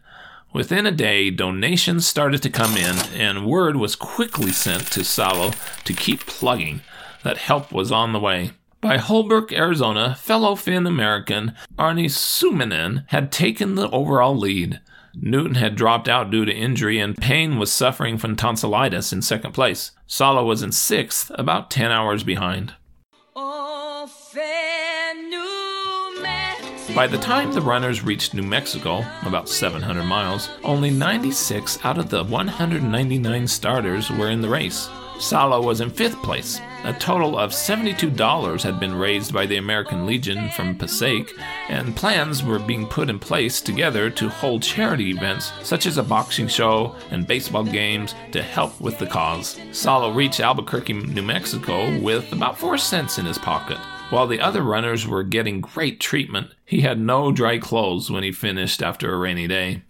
Within 0.51 0.86
a 0.86 0.91
day, 0.91 1.29
donations 1.29 2.05
started 2.05 2.41
to 2.41 2.50
come 2.50 2.75
in, 2.75 2.98
and 3.15 3.46
word 3.46 3.77
was 3.77 3.96
quickly 3.96 4.51
sent 4.51 4.88
to 4.88 5.05
Salo 5.05 5.51
to 5.86 5.93
keep 5.93 6.25
plugging 6.25 6.81
that 7.24 7.38
help 7.38 7.72
was 7.72 7.89
on 7.89 8.12
the 8.12 8.20
way. 8.20 8.51
By 8.81 8.98
Holbrook, 8.98 9.53
Arizona, 9.53 10.15
fellow 10.15 10.55
Finn 10.55 10.86
American 10.86 11.53
Arne 11.79 12.10
Suominen 12.10 13.05
had 13.08 13.31
taken 13.31 13.75
the 13.75 13.89
overall 13.91 14.36
lead. 14.36 14.81
Newton 15.13 15.56
had 15.56 15.75
dropped 15.75 16.08
out 16.08 16.32
due 16.32 16.46
to 16.46 16.53
injury, 16.53 17.00
and 17.00 17.18
Payne 17.18 17.58
was 17.58 17.72
suffering 17.72 18.18
from 18.18 18.36
tonsillitis 18.36 19.12
in 19.12 19.22
second 19.22 19.53
place. 19.53 19.91
Salo 20.08 20.46
was 20.46 20.63
in 20.63 20.72
sixth, 20.72 21.32
about 21.36 21.70
10 21.70 21.91
hours 21.91 22.24
behind. 22.24 22.74
By 26.96 27.08
the 27.08 27.18
time 27.18 27.53
the 27.53 27.62
runners 27.62 28.03
reached 28.03 28.34
New 28.34 28.44
Mexico, 28.44 29.06
about 29.25 29.48
700 29.48 30.03
miles, 30.03 30.50
only 30.63 30.89
96 30.89 31.80
out 31.86 31.98
of 31.98 32.10
the 32.10 32.24
199 32.24 33.48
starters 33.48 34.10
were 34.10 34.30
in 34.30 34.41
the 34.41 34.50
race. 34.50 34.89
Salo 35.21 35.61
was 35.61 35.81
in 35.81 35.91
fifth 35.91 36.21
place. 36.23 36.59
A 36.83 36.93
total 36.93 37.37
of 37.37 37.51
$72 37.51 38.63
had 38.63 38.79
been 38.79 38.95
raised 38.95 39.31
by 39.31 39.45
the 39.45 39.57
American 39.57 40.07
Legion 40.07 40.49
from 40.49 40.75
Passaic, 40.75 41.31
and 41.69 41.95
plans 41.95 42.43
were 42.43 42.57
being 42.57 42.87
put 42.87 43.07
in 43.07 43.19
place 43.19 43.61
together 43.61 44.09
to 44.09 44.29
hold 44.29 44.63
charity 44.63 45.11
events 45.11 45.53
such 45.61 45.85
as 45.85 45.99
a 45.99 46.03
boxing 46.03 46.47
show 46.47 46.95
and 47.11 47.27
baseball 47.27 47.63
games 47.63 48.15
to 48.31 48.41
help 48.41 48.81
with 48.81 48.97
the 48.97 49.05
cause. 49.05 49.59
Salo 49.71 50.11
reached 50.11 50.39
Albuquerque, 50.39 50.93
New 50.93 51.21
Mexico 51.21 51.99
with 51.99 52.31
about 52.33 52.57
4 52.57 52.79
cents 52.79 53.19
in 53.19 53.25
his 53.27 53.37
pocket. 53.37 53.77
While 54.09 54.25
the 54.25 54.41
other 54.41 54.63
runners 54.63 55.07
were 55.07 55.23
getting 55.23 55.61
great 55.61 55.99
treatment, 55.99 56.49
he 56.65 56.81
had 56.81 56.99
no 56.99 57.31
dry 57.31 57.59
clothes 57.59 58.09
when 58.09 58.23
he 58.23 58.31
finished 58.31 58.81
after 58.81 59.13
a 59.13 59.17
rainy 59.17 59.47
day. 59.47 59.83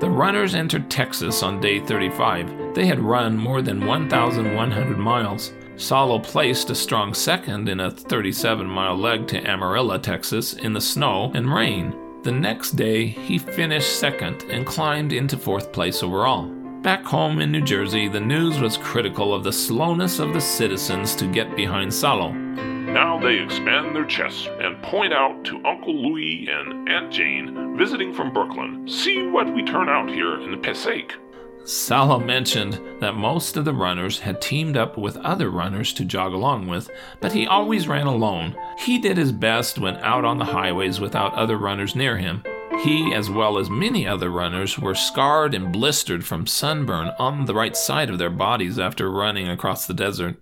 The 0.00 0.10
runners 0.10 0.54
entered 0.54 0.90
Texas 0.90 1.42
on 1.42 1.60
day 1.60 1.80
35. 1.80 2.59
They 2.74 2.86
had 2.86 3.00
run 3.00 3.36
more 3.36 3.62
than 3.62 3.86
1,100 3.86 4.98
miles. 4.98 5.52
Salo 5.76 6.18
placed 6.18 6.70
a 6.70 6.74
strong 6.74 7.14
second 7.14 7.68
in 7.68 7.80
a 7.80 7.90
37 7.90 8.66
mile 8.66 8.96
leg 8.96 9.26
to 9.28 9.50
Amarillo, 9.50 9.98
Texas, 9.98 10.52
in 10.52 10.72
the 10.72 10.80
snow 10.80 11.32
and 11.34 11.52
rain. 11.52 11.96
The 12.22 12.32
next 12.32 12.72
day, 12.72 13.06
he 13.06 13.38
finished 13.38 13.98
second 13.98 14.42
and 14.50 14.66
climbed 14.66 15.12
into 15.12 15.38
fourth 15.38 15.72
place 15.72 16.02
overall. 16.02 16.44
Back 16.82 17.04
home 17.04 17.40
in 17.40 17.50
New 17.50 17.62
Jersey, 17.62 18.08
the 18.08 18.20
news 18.20 18.58
was 18.60 18.76
critical 18.76 19.34
of 19.34 19.42
the 19.42 19.52
slowness 19.52 20.18
of 20.18 20.32
the 20.32 20.40
citizens 20.40 21.14
to 21.16 21.26
get 21.26 21.56
behind 21.56 21.92
Salo. 21.92 22.32
Now 22.32 23.18
they 23.18 23.38
expand 23.38 23.94
their 23.94 24.04
chests 24.04 24.48
and 24.60 24.82
point 24.82 25.12
out 25.12 25.44
to 25.44 25.64
Uncle 25.64 25.94
Louis 25.94 26.48
and 26.50 26.88
Aunt 26.88 27.12
Jane 27.12 27.76
visiting 27.76 28.12
from 28.12 28.32
Brooklyn. 28.32 28.86
See 28.88 29.26
what 29.26 29.54
we 29.54 29.62
turn 29.62 29.88
out 29.88 30.10
here 30.10 30.40
in 30.40 30.50
the 30.50 30.56
Passaic. 30.56 31.14
Salo 31.64 32.18
mentioned 32.18 32.80
that 33.00 33.14
most 33.14 33.56
of 33.56 33.64
the 33.64 33.74
runners 33.74 34.18
had 34.18 34.40
teamed 34.40 34.76
up 34.76 34.96
with 34.96 35.16
other 35.18 35.50
runners 35.50 35.92
to 35.92 36.04
jog 36.04 36.32
along 36.32 36.66
with, 36.66 36.90
but 37.20 37.32
he 37.32 37.46
always 37.46 37.86
ran 37.86 38.06
alone. 38.06 38.56
He 38.78 38.98
did 38.98 39.16
his 39.16 39.30
best 39.30 39.78
when 39.78 39.96
out 39.96 40.24
on 40.24 40.38
the 40.38 40.46
highways 40.46 41.00
without 41.00 41.34
other 41.34 41.58
runners 41.58 41.94
near 41.94 42.16
him. 42.16 42.42
He, 42.82 43.12
as 43.12 43.28
well 43.28 43.58
as 43.58 43.68
many 43.68 44.06
other 44.06 44.30
runners, 44.30 44.78
were 44.78 44.94
scarred 44.94 45.54
and 45.54 45.70
blistered 45.70 46.24
from 46.24 46.46
sunburn 46.46 47.12
on 47.18 47.44
the 47.44 47.54
right 47.54 47.76
side 47.76 48.08
of 48.08 48.18
their 48.18 48.30
bodies 48.30 48.78
after 48.78 49.10
running 49.10 49.48
across 49.48 49.86
the 49.86 49.94
desert. 49.94 50.40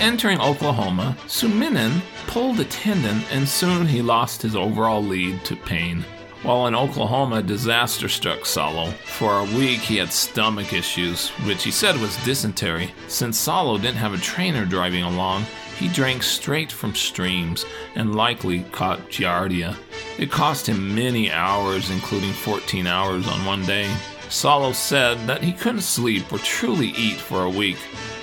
Entering 0.00 0.40
Oklahoma, 0.40 1.16
Suominen 1.26 2.02
pulled 2.26 2.60
a 2.60 2.64
tendon 2.66 3.22
and 3.32 3.48
soon 3.48 3.86
he 3.86 4.02
lost 4.02 4.42
his 4.42 4.54
overall 4.54 5.02
lead 5.02 5.42
to 5.44 5.56
Payne. 5.56 6.04
While 6.42 6.68
in 6.68 6.74
Oklahoma, 6.74 7.42
disaster 7.42 8.08
struck 8.08 8.46
Salo. 8.46 8.92
For 8.92 9.38
a 9.38 9.56
week, 9.56 9.80
he 9.80 9.96
had 9.96 10.12
stomach 10.12 10.72
issues, 10.72 11.30
which 11.46 11.64
he 11.64 11.72
said 11.72 11.96
was 11.96 12.16
dysentery. 12.24 12.94
Since 13.08 13.36
Salo 13.36 13.76
didn't 13.76 13.96
have 13.96 14.14
a 14.14 14.18
trainer 14.18 14.64
driving 14.64 15.02
along, 15.02 15.46
he 15.78 15.88
drank 15.88 16.22
straight 16.22 16.70
from 16.70 16.94
streams 16.94 17.64
and 17.96 18.14
likely 18.14 18.60
caught 18.70 19.08
Giardia. 19.10 19.76
It 20.16 20.30
cost 20.30 20.68
him 20.68 20.94
many 20.94 21.30
hours, 21.30 21.90
including 21.90 22.32
14 22.32 22.86
hours 22.86 23.26
on 23.26 23.44
one 23.44 23.64
day. 23.64 23.92
Salo 24.28 24.72
said 24.72 25.18
that 25.26 25.42
he 25.42 25.52
couldn't 25.52 25.80
sleep 25.80 26.32
or 26.32 26.38
truly 26.38 26.88
eat 26.88 27.16
for 27.16 27.44
a 27.44 27.50
week. 27.50 27.78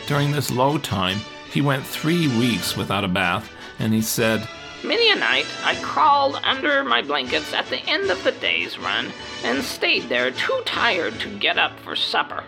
During 0.07 0.31
this 0.31 0.51
low 0.51 0.77
time, 0.77 1.17
he 1.51 1.61
went 1.61 1.85
three 1.85 2.27
weeks 2.39 2.77
without 2.77 3.03
a 3.03 3.09
bath, 3.09 3.49
and 3.79 3.93
he 3.93 4.01
said, 4.01 4.47
Many 4.85 5.09
a 5.09 5.15
night 5.15 5.47
I 5.63 5.73
crawled 5.81 6.39
under 6.43 6.83
my 6.83 7.01
blankets 7.01 7.53
at 7.53 7.65
the 7.67 7.83
end 7.89 8.11
of 8.11 8.23
the 8.23 8.33
day's 8.33 8.77
run 8.77 9.11
and 9.43 9.63
stayed 9.63 10.03
there 10.03 10.29
too 10.29 10.61
tired 10.63 11.19
to 11.21 11.39
get 11.39 11.57
up 11.57 11.79
for 11.79 11.95
supper. 11.95 12.43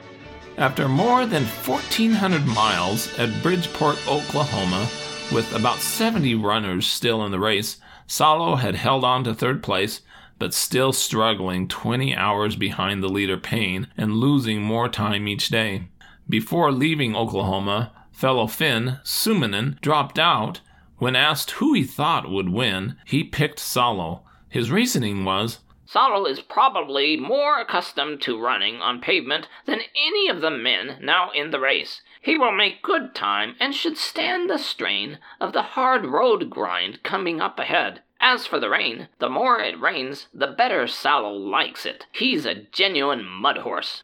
After 0.56 0.88
more 0.88 1.26
than 1.26 1.46
1,400 1.46 2.46
miles 2.46 3.18
at 3.18 3.42
Bridgeport, 3.42 4.08
Oklahoma, 4.08 4.88
with 5.34 5.52
about 5.56 5.80
70 5.80 6.36
runners 6.36 6.86
still 6.86 7.26
in 7.26 7.32
the 7.32 7.40
race, 7.40 7.78
Salo 8.06 8.56
had 8.56 8.76
held 8.76 9.04
on 9.04 9.24
to 9.24 9.34
third 9.34 9.64
place, 9.64 10.02
but 10.38 10.54
still 10.54 10.94
struggling 10.94 11.68
20 11.68 12.16
hours 12.16 12.56
behind 12.56 13.02
the 13.02 13.10
leader 13.10 13.38
Payne 13.38 13.88
and 13.98 14.18
losing 14.18 14.62
more 14.62 14.88
time 14.88 15.28
each 15.28 15.50
day. 15.50 15.88
Before 16.30 16.72
leaving 16.72 17.16
Oklahoma, 17.16 17.92
fellow 18.12 18.46
Finn, 18.46 19.00
Suominen, 19.04 19.82
dropped 19.82 20.20
out. 20.20 20.62
When 20.98 21.16
asked 21.16 21.52
who 21.52 21.74
he 21.74 21.84
thought 21.84 22.30
would 22.30 22.50
win, 22.50 22.98
he 23.06 23.24
picked 23.24 23.60
Salo. 23.60 24.24
His 24.50 24.72
reasoning 24.72 25.26
was 25.26 25.60
Salo 25.86 26.26
is 26.26 26.42
probably 26.42 27.16
more 27.16 27.60
accustomed 27.62 28.22
to 28.24 28.38
running 28.40 28.82
on 28.82 29.00
pavement 29.00 29.48
than 29.66 29.80
any 29.96 30.28
of 30.28 30.42
the 30.42 30.52
men 30.52 30.98
now 31.02 31.30
in 31.32 31.52
the 31.52 31.60
race. 31.60 32.02
He 32.20 32.38
will 32.38 32.52
make 32.52 32.82
good 32.82 33.16
time 33.16 33.56
and 33.60 33.74
should 33.74 33.98
stand 33.98 34.50
the 34.50 34.58
strain 34.58 35.20
of 35.40 35.54
the 35.54 35.62
hard 35.62 36.06
road 36.06 36.50
grind 36.50 37.04
coming 37.04 37.40
up 37.40 37.58
ahead. 37.58 38.02
As 38.20 38.48
for 38.48 38.60
the 38.60 38.70
rain, 38.70 39.08
the 39.20 39.30
more 39.30 39.62
it 39.62 39.80
rains, 39.80 40.28
the 40.34 40.48
better 40.48 40.88
Salo 40.88 41.32
likes 41.32 41.86
it. 41.86 42.08
He's 42.12 42.46
a 42.46 42.56
genuine 42.56 43.24
mud 43.24 43.60
horse. 43.60 44.04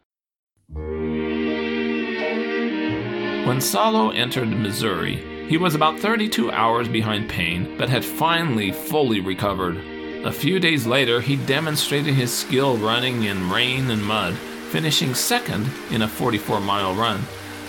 When 3.45 3.59
Salo 3.59 4.11
entered 4.11 4.49
Missouri, 4.49 5.32
he 5.53 5.57
was 5.57 5.75
about 5.75 5.99
32 5.99 6.49
hours 6.49 6.87
behind 6.87 7.29
Payne, 7.29 7.77
but 7.77 7.87
had 7.87 8.03
finally 8.03 8.71
fully 8.71 9.19
recovered. 9.19 9.77
A 10.25 10.31
few 10.31 10.59
days 10.59 10.87
later, 10.87 11.21
he 11.21 11.35
demonstrated 11.35 12.15
his 12.15 12.35
skill 12.35 12.75
running 12.77 13.25
in 13.25 13.51
rain 13.51 13.91
and 13.91 14.03
mud, 14.03 14.33
finishing 14.71 15.13
second 15.13 15.69
in 15.91 16.01
a 16.01 16.07
44 16.07 16.59
mile 16.59 16.95
run. 16.95 17.21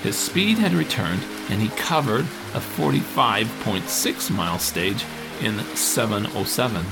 His 0.02 0.16
speed 0.16 0.56
had 0.56 0.72
returned, 0.72 1.22
and 1.50 1.60
he 1.60 1.68
covered 1.76 2.24
a 2.54 2.58
45.6 2.58 4.30
mile 4.30 4.58
stage 4.58 5.04
in 5.42 5.58
707. 5.76 6.86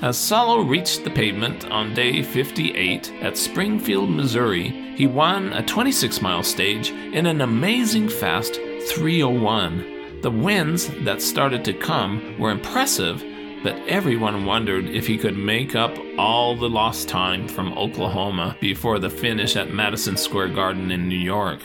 As 0.00 0.16
Salo 0.16 0.60
reached 0.60 1.02
the 1.02 1.10
pavement 1.10 1.68
on 1.72 1.92
day 1.92 2.22
58 2.22 3.12
at 3.20 3.36
Springfield, 3.36 4.10
Missouri, 4.10 4.94
he 4.94 5.08
won 5.08 5.52
a 5.54 5.66
26 5.66 6.22
mile 6.22 6.44
stage 6.44 6.90
in 6.90 7.26
an 7.26 7.40
amazing 7.40 8.08
fast 8.08 8.60
301. 8.90 9.95
The 10.22 10.30
wins 10.30 10.88
that 11.04 11.20
started 11.20 11.64
to 11.66 11.74
come 11.74 12.38
were 12.38 12.50
impressive, 12.50 13.22
but 13.62 13.76
everyone 13.86 14.46
wondered 14.46 14.86
if 14.86 15.06
he 15.06 15.18
could 15.18 15.36
make 15.36 15.76
up 15.76 15.94
all 16.16 16.56
the 16.56 16.70
lost 16.70 17.06
time 17.08 17.46
from 17.46 17.76
Oklahoma 17.76 18.56
before 18.58 18.98
the 18.98 19.10
finish 19.10 19.56
at 19.56 19.74
Madison 19.74 20.16
Square 20.16 20.48
Garden 20.48 20.90
in 20.90 21.06
New 21.06 21.18
York. 21.18 21.60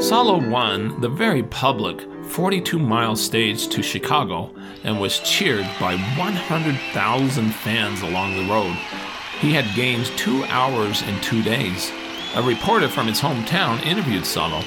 Salo 0.00 0.38
won 0.48 1.00
the 1.00 1.08
very 1.08 1.42
public 1.42 2.06
42 2.26 2.78
mile 2.78 3.16
stage 3.16 3.68
to 3.68 3.82
Chicago 3.82 4.54
and 4.84 5.00
was 5.00 5.18
cheered 5.20 5.66
by 5.80 5.96
100,000 5.96 7.50
fans 7.50 8.02
along 8.02 8.36
the 8.36 8.52
road. 8.52 8.76
He 9.40 9.52
had 9.52 9.74
gained 9.74 10.06
two 10.16 10.44
hours 10.44 11.02
in 11.02 11.20
two 11.20 11.42
days. 11.42 11.90
A 12.36 12.42
reporter 12.42 12.88
from 12.88 13.08
his 13.08 13.20
hometown 13.20 13.84
interviewed 13.84 14.24
Salo 14.24 14.62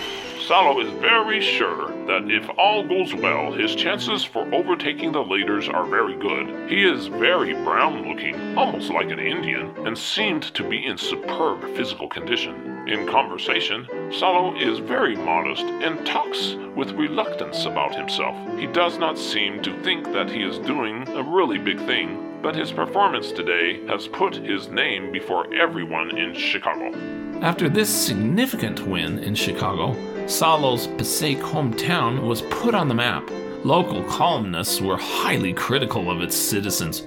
Salo 0.48 0.80
is 0.80 0.92
very 1.02 1.42
sure 1.42 1.88
that 2.06 2.30
if 2.30 2.48
all 2.56 2.88
goes 2.88 3.16
well, 3.16 3.52
his 3.52 3.74
chances 3.74 4.24
for 4.24 4.46
overtaking 4.54 5.12
the 5.12 5.24
leaders 5.24 5.68
are 5.68 5.88
very 5.88 6.16
good. 6.16 6.70
He 6.70 6.84
is 6.84 7.08
very 7.08 7.54
brown 7.64 8.08
looking, 8.08 8.56
almost 8.56 8.92
like 8.92 9.10
an 9.10 9.18
Indian, 9.18 9.74
and 9.88 9.98
seemed 9.98 10.44
to 10.54 10.70
be 10.70 10.86
in 10.86 11.00
superb 11.00 11.64
physical 11.75 12.08
condition. 12.08 12.88
In 12.88 13.08
conversation, 13.08 13.88
Salo 14.12 14.56
is 14.56 14.78
very 14.78 15.16
modest 15.16 15.64
and 15.64 16.06
talks 16.06 16.54
with 16.75 16.92
reluctance 16.92 17.66
about 17.66 17.96
himself. 17.96 18.36
He 18.60 18.68
does 18.68 19.00
not 19.00 19.18
seem 19.18 19.64
to 19.64 19.82
think 19.82 20.06
that 20.14 20.30
he 20.30 20.44
is 20.44 20.60
doing 20.60 21.08
a 21.10 21.24
really 21.24 21.58
big 21.58 21.80
thing, 21.88 22.40
but 22.44 22.56
his 22.56 22.72
performance 22.72 23.32
today 23.32 23.84
has 23.88 24.08
put 24.08 24.36
his 24.36 24.68
name 24.68 25.12
before 25.12 25.52
everyone 25.56 26.16
in 26.16 26.36
Chicago. 26.36 26.94
After 27.42 27.68
this 27.68 27.90
significant 27.90 28.86
win 28.88 29.18
in 29.20 29.34
Chicago, 29.34 29.96
Salo's 30.27 30.88
Passaic 30.88 31.38
hometown 31.38 32.27
was 32.27 32.41
put 32.44 32.74
on 32.74 32.88
the 32.88 32.96
map. 32.96 33.29
Local 33.63 34.03
columnists 34.05 34.82
were 34.82 34.98
highly 34.98 35.53
critical 35.53 36.10
of 36.10 36.20
its 36.20 36.36
citizens. 36.36 37.03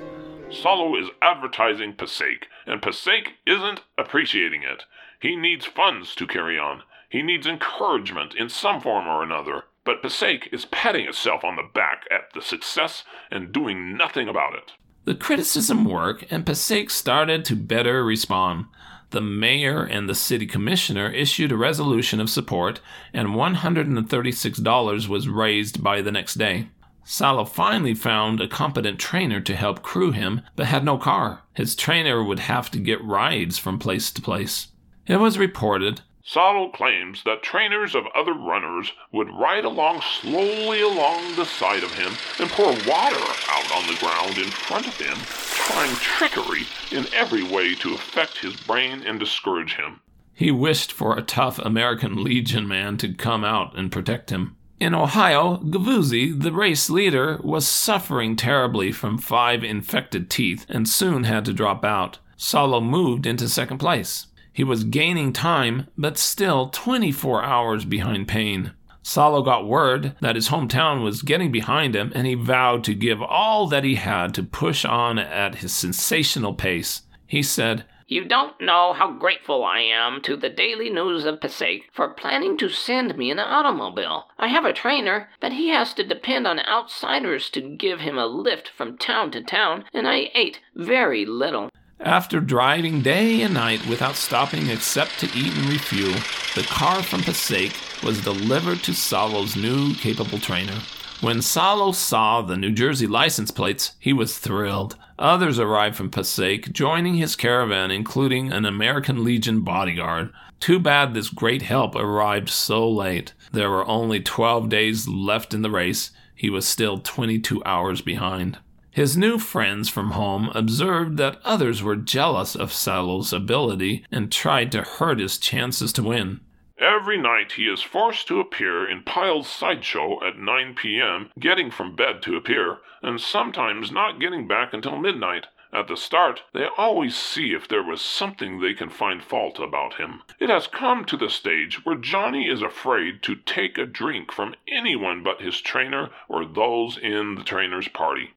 Salo 0.50 0.96
is 0.96 1.10
advertising 1.20 1.94
Passaic, 1.94 2.46
and 2.64 2.80
Passaic 2.80 3.32
isn't 3.44 3.80
appreciating 3.98 4.62
it. 4.62 4.84
He 5.20 5.34
needs 5.34 5.66
funds 5.66 6.14
to 6.14 6.28
carry 6.28 6.60
on. 6.60 6.82
He 7.10 7.22
needs 7.22 7.44
encouragement 7.44 8.34
in 8.36 8.48
some 8.48 8.80
form 8.80 9.08
or 9.08 9.24
another. 9.24 9.64
But 9.84 10.00
Passaic 10.00 10.48
is 10.52 10.66
patting 10.66 11.08
itself 11.08 11.42
on 11.42 11.56
the 11.56 11.68
back 11.74 12.04
at 12.12 12.32
the 12.34 12.40
success 12.40 13.02
and 13.32 13.52
doing 13.52 13.96
nothing 13.96 14.28
about 14.28 14.54
it. 14.54 14.72
The 15.06 15.16
criticism 15.16 15.84
worked, 15.84 16.24
and 16.30 16.46
Passaic 16.46 16.90
started 16.90 17.44
to 17.46 17.56
better 17.56 18.04
respond 18.04 18.66
the 19.10 19.20
mayor 19.20 19.82
and 19.84 20.08
the 20.08 20.14
city 20.14 20.46
commissioner 20.46 21.10
issued 21.10 21.52
a 21.52 21.56
resolution 21.56 22.20
of 22.20 22.30
support, 22.30 22.80
and 23.12 23.28
$136 23.28 25.08
was 25.08 25.28
raised 25.28 25.82
by 25.82 26.02
the 26.02 26.12
next 26.12 26.34
day. 26.34 26.68
Salo 27.04 27.46
finally 27.46 27.94
found 27.94 28.40
a 28.40 28.46
competent 28.46 28.98
trainer 28.98 29.40
to 29.40 29.56
help 29.56 29.82
crew 29.82 30.12
him, 30.12 30.42
but 30.56 30.66
had 30.66 30.84
no 30.84 30.98
car. 30.98 31.42
His 31.54 31.74
trainer 31.74 32.22
would 32.22 32.40
have 32.40 32.70
to 32.72 32.78
get 32.78 33.02
rides 33.02 33.56
from 33.56 33.78
place 33.78 34.10
to 34.12 34.20
place. 34.20 34.68
It 35.06 35.16
was 35.16 35.38
reported 35.38 36.02
Salo 36.30 36.68
claims 36.68 37.22
that 37.22 37.42
trainers 37.42 37.94
of 37.94 38.06
other 38.14 38.34
runners 38.34 38.92
would 39.10 39.30
ride 39.30 39.64
along 39.64 40.02
slowly 40.02 40.82
along 40.82 41.36
the 41.36 41.46
side 41.46 41.82
of 41.82 41.94
him 41.94 42.12
and 42.38 42.50
pour 42.50 42.66
water 42.66 43.24
out 43.48 43.74
on 43.74 43.86
the 43.86 43.98
ground 43.98 44.36
in 44.36 44.50
front 44.50 44.86
of 44.86 44.94
him, 44.98 45.16
trying 45.24 45.94
trickery 45.96 46.66
in 46.92 47.06
every 47.14 47.42
way 47.42 47.74
to 47.74 47.94
affect 47.94 48.36
his 48.36 48.54
brain 48.56 49.02
and 49.06 49.18
discourage 49.18 49.76
him. 49.76 50.00
He 50.34 50.50
wished 50.50 50.92
for 50.92 51.16
a 51.16 51.22
tough 51.22 51.58
American 51.60 52.22
Legion 52.22 52.68
man 52.68 52.98
to 52.98 53.14
come 53.14 53.42
out 53.42 53.74
and 53.74 53.90
protect 53.90 54.28
him. 54.28 54.54
In 54.78 54.94
Ohio, 54.94 55.56
Gavuzzi, 55.64 56.38
the 56.38 56.52
race 56.52 56.90
leader, 56.90 57.40
was 57.42 57.66
suffering 57.66 58.36
terribly 58.36 58.92
from 58.92 59.16
five 59.16 59.64
infected 59.64 60.28
teeth 60.28 60.66
and 60.68 60.86
soon 60.86 61.24
had 61.24 61.46
to 61.46 61.54
drop 61.54 61.86
out. 61.86 62.18
Salo 62.36 62.82
moved 62.82 63.24
into 63.24 63.48
second 63.48 63.78
place. 63.78 64.27
He 64.58 64.64
was 64.64 64.82
gaining 64.82 65.32
time, 65.32 65.86
but 65.96 66.18
still 66.18 66.68
24 66.70 67.44
hours 67.44 67.84
behind 67.84 68.26
Payne. 68.26 68.72
Salo 69.04 69.40
got 69.40 69.68
word 69.68 70.16
that 70.20 70.34
his 70.34 70.48
hometown 70.48 71.04
was 71.04 71.22
getting 71.22 71.52
behind 71.52 71.94
him, 71.94 72.10
and 72.12 72.26
he 72.26 72.34
vowed 72.34 72.82
to 72.82 72.94
give 72.94 73.22
all 73.22 73.68
that 73.68 73.84
he 73.84 73.94
had 73.94 74.34
to 74.34 74.42
push 74.42 74.84
on 74.84 75.16
at 75.16 75.54
his 75.54 75.72
sensational 75.72 76.54
pace. 76.54 77.02
He 77.24 77.40
said, 77.40 77.84
You 78.08 78.24
don't 78.24 78.60
know 78.60 78.94
how 78.94 79.12
grateful 79.12 79.64
I 79.64 79.78
am 79.78 80.20
to 80.22 80.34
the 80.34 80.50
Daily 80.50 80.90
News 80.90 81.24
of 81.24 81.40
Passaic 81.40 81.84
for 81.92 82.08
planning 82.08 82.58
to 82.58 82.68
send 82.68 83.16
me 83.16 83.30
an 83.30 83.38
automobile. 83.38 84.24
I 84.40 84.48
have 84.48 84.64
a 84.64 84.72
trainer, 84.72 85.28
but 85.40 85.52
he 85.52 85.68
has 85.68 85.94
to 85.94 86.02
depend 86.02 86.48
on 86.48 86.58
outsiders 86.58 87.48
to 87.50 87.60
give 87.60 88.00
him 88.00 88.18
a 88.18 88.26
lift 88.26 88.72
from 88.76 88.98
town 88.98 89.30
to 89.30 89.40
town, 89.40 89.84
and 89.94 90.08
I 90.08 90.32
ate 90.34 90.58
very 90.74 91.24
little. 91.24 91.70
After 92.00 92.38
driving 92.38 93.02
day 93.02 93.42
and 93.42 93.54
night 93.54 93.84
without 93.86 94.14
stopping 94.14 94.68
except 94.68 95.18
to 95.18 95.26
eat 95.36 95.52
and 95.56 95.68
refuel, 95.68 96.14
the 96.54 96.62
car 96.68 97.02
from 97.02 97.22
Passaic 97.22 97.72
was 98.04 98.22
delivered 98.22 98.84
to 98.84 98.94
Salo's 98.94 99.56
new 99.56 99.94
capable 99.94 100.38
trainer. 100.38 100.78
When 101.20 101.42
Salo 101.42 101.90
saw 101.90 102.40
the 102.40 102.56
New 102.56 102.70
Jersey 102.70 103.08
license 103.08 103.50
plates, 103.50 103.96
he 103.98 104.12
was 104.12 104.38
thrilled. 104.38 104.96
Others 105.18 105.58
arrived 105.58 105.96
from 105.96 106.10
Passaic, 106.10 106.72
joining 106.72 107.14
his 107.14 107.34
caravan, 107.34 107.90
including 107.90 108.52
an 108.52 108.64
American 108.64 109.24
Legion 109.24 109.62
bodyguard. 109.62 110.30
Too 110.60 110.78
bad 110.78 111.14
this 111.14 111.28
great 111.28 111.62
help 111.62 111.96
arrived 111.96 112.48
so 112.48 112.88
late. 112.88 113.32
There 113.50 113.70
were 113.70 113.86
only 113.88 114.20
12 114.20 114.68
days 114.68 115.08
left 115.08 115.52
in 115.52 115.62
the 115.62 115.70
race. 115.70 116.12
He 116.36 116.48
was 116.48 116.68
still 116.68 116.98
22 116.98 117.60
hours 117.64 118.00
behind. 118.00 118.58
His 118.98 119.16
new 119.16 119.38
friends 119.38 119.88
from 119.88 120.10
home 120.10 120.50
observed 120.56 121.18
that 121.18 121.40
others 121.44 121.84
were 121.84 121.94
jealous 121.94 122.56
of 122.56 122.72
Salo's 122.72 123.32
ability 123.32 124.04
and 124.10 124.32
tried 124.32 124.72
to 124.72 124.82
hurt 124.82 125.20
his 125.20 125.38
chances 125.38 125.92
to 125.92 126.02
win. 126.02 126.40
Every 126.80 127.16
night 127.16 127.52
he 127.52 127.68
is 127.68 127.80
forced 127.80 128.26
to 128.26 128.40
appear 128.40 128.90
in 128.90 129.04
Pyle's 129.04 129.48
sideshow 129.48 130.18
at 130.26 130.36
9 130.36 130.74
p.m., 130.74 131.30
getting 131.38 131.70
from 131.70 131.94
bed 131.94 132.22
to 132.22 132.34
appear, 132.34 132.78
and 133.00 133.20
sometimes 133.20 133.92
not 133.92 134.18
getting 134.18 134.48
back 134.48 134.72
until 134.72 134.98
midnight. 134.98 135.46
At 135.72 135.86
the 135.86 135.96
start, 135.96 136.42
they 136.52 136.66
always 136.76 137.14
see 137.14 137.52
if 137.52 137.68
there 137.68 137.84
was 137.84 138.02
something 138.02 138.58
they 138.58 138.74
can 138.74 138.90
find 138.90 139.22
fault 139.22 139.60
about 139.60 139.94
him. 139.94 140.22
It 140.40 140.50
has 140.50 140.66
come 140.66 141.04
to 141.04 141.16
the 141.16 141.30
stage 141.30 141.84
where 141.84 141.94
Johnny 141.94 142.48
is 142.48 142.62
afraid 142.62 143.22
to 143.22 143.36
take 143.36 143.78
a 143.78 143.86
drink 143.86 144.32
from 144.32 144.56
anyone 144.66 145.22
but 145.22 145.40
his 145.40 145.60
trainer 145.60 146.10
or 146.28 146.44
those 146.44 146.98
in 146.98 147.36
the 147.36 147.44
trainer's 147.44 147.86
party. 147.86 148.30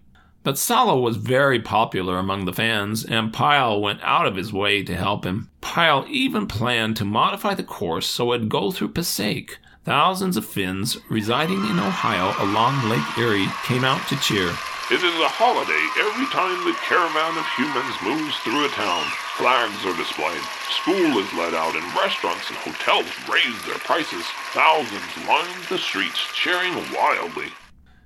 But 0.43 0.57
Salo 0.57 0.99
was 0.99 1.17
very 1.17 1.59
popular 1.59 2.17
among 2.17 2.45
the 2.45 2.53
fans, 2.53 3.05
and 3.05 3.31
Pyle 3.31 3.79
went 3.79 4.01
out 4.01 4.25
of 4.25 4.35
his 4.35 4.51
way 4.51 4.81
to 4.83 4.95
help 4.95 5.23
him. 5.23 5.49
Pyle 5.61 6.03
even 6.09 6.47
planned 6.47 6.97
to 6.97 7.05
modify 7.05 7.53
the 7.53 7.63
course 7.63 8.07
so 8.07 8.33
it'd 8.33 8.49
go 8.49 8.71
through 8.71 8.89
Passaic. 8.89 9.59
Thousands 9.83 10.37
of 10.37 10.45
Finns 10.45 10.97
residing 11.09 11.63
in 11.65 11.79
Ohio 11.79 12.33
along 12.43 12.89
Lake 12.89 13.17
Erie 13.17 13.49
came 13.65 13.83
out 13.83 14.07
to 14.09 14.15
cheer. 14.17 14.49
It 14.89 15.03
is 15.03 15.15
a 15.21 15.29
holiday 15.29 15.81
every 16.01 16.25
time 16.33 16.65
the 16.65 16.77
caravan 16.83 17.37
of 17.37 17.47
humans 17.55 17.95
moves 18.03 18.35
through 18.43 18.65
a 18.65 18.69
town. 18.69 19.05
Flags 19.37 19.85
are 19.85 19.95
displayed, 19.95 20.41
school 20.69 21.17
is 21.21 21.31
let 21.33 21.53
out, 21.53 21.75
and 21.75 21.85
restaurants 21.95 22.49
and 22.49 22.57
hotels 22.57 23.07
raise 23.29 23.57
their 23.65 23.79
prices. 23.85 24.25
Thousands 24.51 25.27
line 25.27 25.65
the 25.69 25.77
streets 25.77 26.19
cheering 26.33 26.73
wildly. 26.91 27.53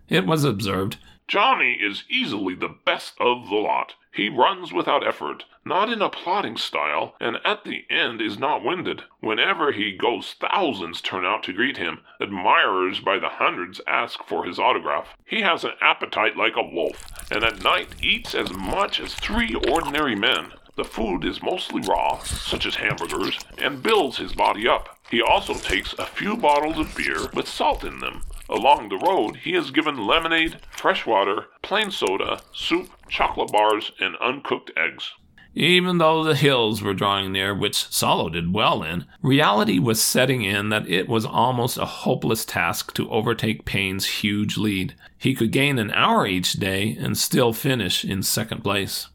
It 0.10 0.28
was 0.28 0.44
observed 0.44 0.98
Johnny 1.28 1.74
is 1.74 2.04
easily 2.08 2.54
the 2.54 2.76
best 2.86 3.16
of 3.20 3.50
the 3.50 3.56
lot. 3.56 3.96
He 4.14 4.30
runs 4.30 4.72
without 4.72 5.06
effort, 5.06 5.46
not 5.66 5.90
in 5.92 6.02
a 6.02 6.10
plodding 6.10 6.56
style, 6.56 7.16
and 7.20 7.38
at 7.44 7.64
the 7.64 7.86
end 7.90 8.22
is 8.22 8.38
not 8.38 8.64
winded. 8.64 9.04
Whenever 9.20 9.72
he 9.72 9.98
goes, 9.98 10.36
thousands 10.40 11.02
turn 11.02 11.26
out 11.26 11.44
to 11.44 11.54
greet 11.54 11.78
him. 11.78 12.02
Admirers 12.22 13.00
by 13.00 13.18
the 13.18 13.30
hundreds 13.30 13.82
ask 13.88 14.24
for 14.24 14.46
his 14.46 14.60
autograph. 14.60 15.16
He 15.26 15.42
has 15.42 15.64
an 15.64 15.74
appetite 15.82 16.38
like 16.38 16.56
a 16.56 16.64
wolf, 16.64 17.12
and 17.32 17.44
at 17.44 17.64
night 17.64 17.90
eats 18.02 18.36
as 18.36 18.54
much 18.54 19.00
as 19.00 19.16
three 19.16 19.56
ordinary 19.68 20.16
men. 20.16 20.54
The 20.76 20.84
food 20.84 21.26
is 21.26 21.42
mostly 21.42 21.82
raw, 21.82 22.20
such 22.20 22.66
as 22.66 22.76
hamburgers, 22.76 23.40
and 23.58 23.82
builds 23.82 24.18
his 24.18 24.34
body 24.34 24.68
up. 24.68 25.00
He 25.10 25.22
also 25.22 25.54
takes 25.56 25.94
a 25.94 26.06
few 26.06 26.38
bottles 26.38 26.78
of 26.78 26.96
beer 26.96 27.30
with 27.34 27.48
salt 27.48 27.84
in 27.84 28.00
them. 28.00 28.22
Along 28.50 28.90
the 28.90 28.98
road, 28.98 29.38
he 29.38 29.56
is 29.56 29.72
given 29.72 30.06
lemonade, 30.06 30.60
fresh 30.70 31.06
water, 31.06 31.48
plain 31.62 31.92
soda, 31.92 32.42
soup, 32.54 32.90
chocolate 33.10 33.52
bars, 33.52 33.92
and 34.00 34.16
uncooked 34.18 34.72
eggs. 34.78 35.12
Even 35.58 36.00
though 36.00 36.22
the 36.22 36.36
hills 36.36 36.82
were 36.82 36.94
drawing 36.94 37.32
near, 37.32 37.56
which 37.56 37.88
Salo 37.90 38.28
did 38.28 38.54
well 38.54 38.84
in, 38.84 39.06
reality 39.22 39.80
was 39.80 40.04
setting 40.04 40.44
in 40.44 40.68
that 40.70 40.88
it 40.90 41.08
was 41.08 41.26
almost 41.26 41.78
a 41.78 41.86
hopeless 41.86 42.44
task 42.44 42.94
to 42.96 43.10
overtake 43.10 43.64
Payne's 43.64 44.06
huge 44.06 44.58
lead. 44.58 44.96
He 45.18 45.34
could 45.34 45.52
gain 45.52 45.80
an 45.80 45.92
hour 45.92 46.28
each 46.28 46.54
day 46.54 46.98
and 47.00 47.18
still 47.18 47.54
finish 47.54 48.04
in 48.04 48.22
second 48.22 48.64
place. 48.64 49.08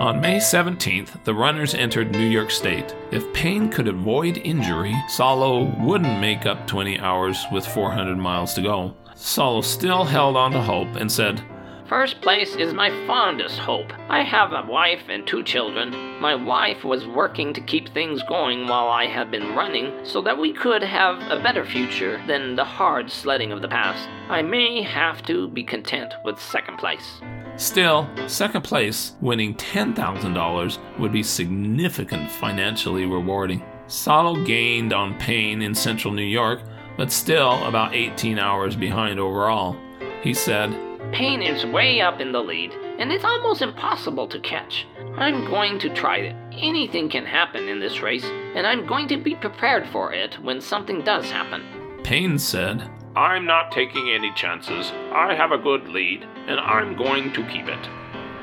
On 0.00 0.20
May 0.20 0.36
17th, 0.36 1.24
the 1.24 1.34
runners 1.34 1.74
entered 1.74 2.12
New 2.12 2.28
York 2.28 2.52
State. 2.52 2.94
If 3.10 3.32
Payne 3.32 3.68
could 3.68 3.88
avoid 3.88 4.36
injury, 4.38 4.94
Salo 5.08 5.64
wouldn't 5.84 6.20
make 6.20 6.46
up 6.46 6.68
20 6.68 7.00
hours 7.00 7.44
with 7.50 7.66
400 7.66 8.16
miles 8.16 8.54
to 8.54 8.62
go. 8.62 8.94
Salo 9.16 9.60
still 9.60 10.04
held 10.04 10.36
on 10.36 10.52
to 10.52 10.62
hope 10.62 10.94
and 10.94 11.10
said, 11.10 11.42
First 11.88 12.20
place 12.20 12.54
is 12.54 12.72
my 12.72 12.90
fondest 13.08 13.58
hope. 13.58 13.92
I 14.08 14.22
have 14.22 14.52
a 14.52 14.70
wife 14.70 15.02
and 15.08 15.26
two 15.26 15.42
children. 15.42 15.90
My 16.20 16.36
wife 16.36 16.84
was 16.84 17.04
working 17.04 17.52
to 17.54 17.60
keep 17.60 17.88
things 17.88 18.22
going 18.22 18.68
while 18.68 18.86
I 18.86 19.06
had 19.06 19.32
been 19.32 19.56
running 19.56 20.04
so 20.04 20.22
that 20.22 20.38
we 20.38 20.52
could 20.52 20.84
have 20.84 21.18
a 21.28 21.42
better 21.42 21.64
future 21.64 22.22
than 22.28 22.54
the 22.54 22.64
hard 22.64 23.10
sledding 23.10 23.50
of 23.50 23.62
the 23.62 23.68
past. 23.68 24.08
I 24.28 24.42
may 24.42 24.80
have 24.82 25.22
to 25.22 25.48
be 25.48 25.64
content 25.64 26.14
with 26.24 26.38
second 26.38 26.76
place. 26.76 27.20
Still, 27.58 28.08
second 28.28 28.62
place, 28.62 29.14
winning 29.20 29.52
$10,000, 29.56 30.98
would 31.00 31.10
be 31.10 31.24
significant 31.24 32.30
financially 32.30 33.04
rewarding. 33.04 33.64
Salo 33.88 34.44
gained 34.44 34.92
on 34.92 35.18
Payne 35.18 35.60
in 35.62 35.74
central 35.74 36.14
New 36.14 36.22
York, 36.22 36.60
but 36.96 37.10
still 37.10 37.64
about 37.64 37.96
18 37.96 38.38
hours 38.38 38.76
behind 38.76 39.18
overall. 39.18 39.76
He 40.22 40.34
said, 40.34 40.70
Payne 41.12 41.42
is 41.42 41.66
way 41.66 42.00
up 42.00 42.20
in 42.20 42.30
the 42.30 42.40
lead, 42.40 42.72
and 42.98 43.10
it's 43.10 43.24
almost 43.24 43.60
impossible 43.60 44.28
to 44.28 44.38
catch. 44.38 44.86
I'm 45.16 45.44
going 45.46 45.80
to 45.80 45.92
try 45.92 46.18
it. 46.18 46.36
Anything 46.52 47.08
can 47.08 47.26
happen 47.26 47.68
in 47.68 47.80
this 47.80 48.00
race, 48.00 48.24
and 48.24 48.68
I'm 48.68 48.86
going 48.86 49.08
to 49.08 49.16
be 49.16 49.34
prepared 49.34 49.88
for 49.88 50.12
it 50.12 50.40
when 50.44 50.60
something 50.60 51.02
does 51.02 51.28
happen. 51.28 51.64
Payne 52.04 52.38
said, 52.38 52.88
I'm 53.16 53.46
not 53.46 53.72
taking 53.72 54.10
any 54.10 54.32
chances. 54.34 54.92
I 55.12 55.34
have 55.34 55.50
a 55.50 55.58
good 55.58 55.88
lead, 55.88 56.24
and 56.48 56.58
I'm 56.58 56.96
going 56.96 57.32
to 57.34 57.46
keep 57.46 57.68
it. 57.68 57.86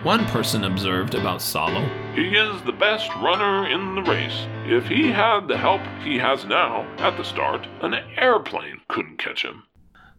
One 0.04 0.26
person 0.28 0.64
observed 0.64 1.16
about 1.16 1.42
Salo. 1.42 1.82
He 2.14 2.30
is 2.36 2.62
the 2.62 2.72
best 2.72 3.10
runner 3.16 3.68
in 3.68 3.96
the 3.96 4.04
race. 4.04 4.46
If 4.66 4.88
he 4.88 5.12
had 5.12 5.48
the 5.48 5.58
help 5.58 5.82
he 6.04 6.20
has 6.20 6.46
now 6.46 6.84
at 7.00 7.18
the 7.18 7.24
start, 7.24 7.68
an 7.82 7.96
airplane 8.16 8.82
couldn't 8.88 9.18
catch 9.18 9.44
him. 9.44 9.64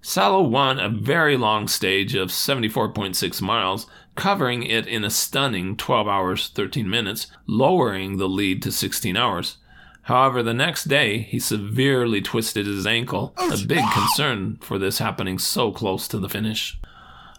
Salo 0.02 0.42
won 0.42 0.80
a 0.80 0.88
very 0.88 1.36
long 1.36 1.68
stage 1.68 2.16
of 2.16 2.30
74.6 2.30 3.40
miles, 3.40 3.86
covering 4.16 4.64
it 4.64 4.88
in 4.88 5.04
a 5.04 5.10
stunning 5.10 5.76
12 5.76 6.08
hours 6.08 6.48
13 6.48 6.90
minutes, 6.90 7.28
lowering 7.46 8.16
the 8.16 8.28
lead 8.28 8.62
to 8.62 8.72
16 8.72 9.16
hours. 9.16 9.58
However, 10.02 10.42
the 10.42 10.54
next 10.54 10.84
day, 10.84 11.18
he 11.18 11.40
severely 11.40 12.22
twisted 12.22 12.66
his 12.66 12.86
ankle, 12.86 13.34
a 13.36 13.56
big 13.66 13.84
concern 13.92 14.58
for 14.60 14.78
this 14.78 14.98
happening 14.98 15.38
so 15.38 15.72
close 15.72 16.06
to 16.08 16.18
the 16.18 16.28
finish. 16.28 16.78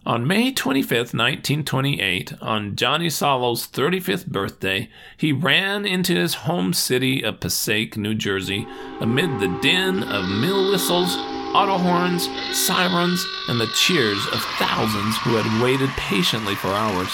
On 0.08 0.26
May 0.26 0.54
25, 0.54 0.90
1928, 1.14 2.42
on 2.42 2.78
Johnny 2.78 3.10
Salo's 3.10 3.68
35th 3.68 4.26
birthday, 4.28 4.88
he 5.18 5.34
ran 5.34 5.86
into 5.86 6.16
his 6.16 6.48
home 6.48 6.72
city 6.72 7.22
of 7.22 7.42
Passaic, 7.42 7.98
New 7.98 8.16
Jersey, 8.16 8.66
amid 9.02 9.42
the 9.42 9.50
din 9.62 10.04
of 10.04 10.30
mill 10.30 10.72
whistles, 10.72 11.18
auto 11.54 11.78
horns, 11.78 12.30
sirens, 12.54 13.26
and 13.50 13.60
the 13.60 13.68
cheers 13.76 14.26
of 14.28 14.40
thousands 14.58 15.18
who 15.18 15.36
had 15.36 15.62
waited 15.62 15.90
patiently 15.98 16.56
for 16.56 16.70
hours. 16.70 17.10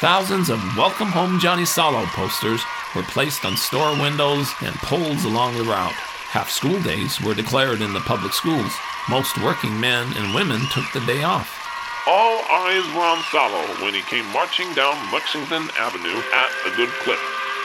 Thousands 0.00 0.50
of 0.50 0.58
Welcome 0.76 1.12
Home 1.12 1.38
Johnny 1.38 1.64
Salo 1.64 2.04
posters 2.06 2.60
were 2.96 3.04
placed 3.04 3.44
on 3.44 3.56
store 3.56 3.92
windows 3.92 4.50
and 4.62 4.74
poles 4.78 5.24
along 5.24 5.56
the 5.56 5.62
route. 5.62 5.92
Half 5.92 6.50
school 6.50 6.82
days 6.82 7.20
were 7.20 7.34
declared 7.34 7.80
in 7.80 7.92
the 7.92 8.00
public 8.00 8.32
schools. 8.32 8.72
Most 9.08 9.40
working 9.44 9.78
men 9.78 10.12
and 10.16 10.34
women 10.34 10.60
took 10.72 10.90
the 10.92 11.06
day 11.06 11.22
off. 11.22 11.61
All 12.04 12.42
eyes 12.50 12.84
were 12.94 13.06
on 13.06 13.22
Salo 13.30 13.62
when 13.84 13.94
he 13.94 14.02
came 14.02 14.26
marching 14.32 14.72
down 14.74 14.96
Lexington 15.12 15.70
Avenue 15.78 16.18
at 16.34 16.50
a 16.66 16.74
good 16.76 16.88
clip. 17.04 17.18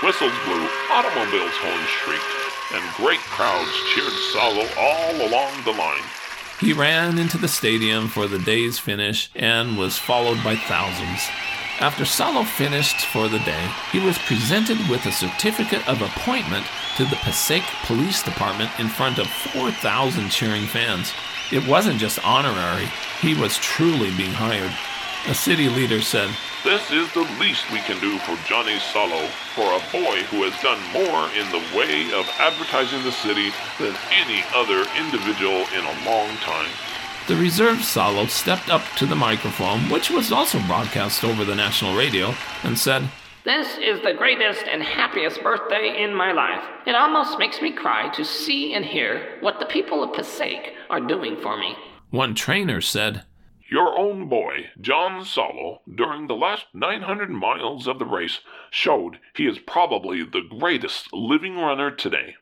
Whistles 0.04 0.34
blew, 0.45 0.69
automobiles' 0.91 1.58
horns 1.58 1.89
shrieked, 1.89 2.23
and 2.71 2.95
great 2.95 3.19
crowds 3.21 3.71
cheered 3.95 4.13
Salo 4.32 4.67
all 4.78 5.28
along 5.28 5.63
the 5.63 5.71
line. 5.71 6.04
He 6.60 6.71
ran 6.71 7.17
into 7.17 7.39
the 7.39 7.47
stadium 7.47 8.10
for 8.10 8.28
the 8.28 8.38
day's 8.38 8.78
finish 8.78 9.32
and 9.36 9.76
was 9.76 9.97
followed 9.97 10.43
by 10.43 10.56
thousands. 10.56 11.28
After 11.80 12.06
Salo 12.06 12.43
finished 12.43 13.08
for 13.08 13.28
the 13.28 13.39
day, 13.39 13.71
he 13.91 14.00
was 14.00 14.19
presented 14.19 14.78
with 14.88 15.04
a 15.08 15.12
certificate 15.12 15.88
of 15.89 16.04
appointment 16.04 16.67
to 16.97 17.06
the 17.06 17.15
Passaic 17.17 17.63
Police 17.86 18.21
Department 18.21 18.69
in 18.80 18.88
front 18.88 19.17
of 19.17 19.28
4,000 19.28 20.30
cheering 20.30 20.67
fans. 20.67 21.12
It 21.49 21.65
wasn't 21.65 21.99
just 21.99 22.23
honorary, 22.25 22.88
he 23.21 23.33
was 23.33 23.57
truly 23.57 24.12
being 24.17 24.33
hired. 24.33 24.73
A 25.27 25.33
city 25.33 25.69
leader 25.69 26.01
said, 26.01 26.29
This 26.65 26.91
is 26.91 27.12
the 27.13 27.27
least 27.39 27.71
we 27.71 27.79
can 27.79 27.99
do 28.01 28.17
for 28.19 28.36
Johnny 28.45 28.77
Salo, 28.79 29.27
for 29.55 29.63
a 29.71 29.91
boy 29.91 30.23
who 30.23 30.43
has 30.43 30.62
done 30.62 30.79
more 30.91 31.29
in 31.31 31.49
the 31.51 31.63
way 31.77 32.12
of 32.13 32.27
advertising 32.38 33.01
the 33.03 33.13
city 33.13 33.51
than 33.79 33.95
any 34.12 34.43
other 34.53 34.86
individual 34.99 35.63
in 35.71 35.86
a 35.86 36.05
long 36.05 36.36
time. 36.43 36.69
The 37.27 37.38
reserve 37.38 37.81
Salo 37.81 38.25
stepped 38.25 38.69
up 38.69 38.83
to 38.97 39.05
the 39.05 39.15
microphone, 39.15 39.89
which 39.89 40.10
was 40.10 40.33
also 40.33 40.60
broadcast 40.67 41.23
over 41.23 41.45
the 41.45 41.55
national 41.55 41.95
radio, 41.95 42.33
and 42.63 42.77
said, 42.77 43.10
This 43.47 43.77
is 43.77 44.01
the 44.01 44.13
greatest 44.13 44.65
and 44.67 44.83
happiest 44.83 45.41
birthday 45.41 46.03
in 46.03 46.13
my 46.13 46.33
life. 46.33 46.62
It 46.86 46.95
almost 46.95 47.39
makes 47.39 47.62
me 47.62 47.71
cry 47.71 48.10
to 48.10 48.25
see 48.25 48.73
and 48.73 48.83
hear 48.83 49.38
what 49.39 49.62
the 49.62 49.65
people 49.65 50.03
of 50.03 50.13
Passaic 50.13 50.73
are 50.89 50.99
doing 50.99 51.38
for 51.38 51.57
me. 51.57 51.73
One 52.10 52.36
trainer 52.36 52.81
said, 52.81 53.23
Your 53.71 53.97
own 53.97 54.27
boy, 54.27 54.65
John 54.81 55.23
Salo, 55.23 55.79
during 55.95 56.27
the 56.27 56.36
last 56.36 56.65
900 56.73 57.29
miles 57.29 57.88
of 57.88 57.99
the 57.99 58.05
race, 58.05 58.41
showed 58.69 59.17
he 59.33 59.47
is 59.47 59.60
probably 59.60 60.25
the 60.25 60.43
greatest 60.60 61.13
living 61.13 61.55
runner 61.55 61.89
today. 61.89 62.36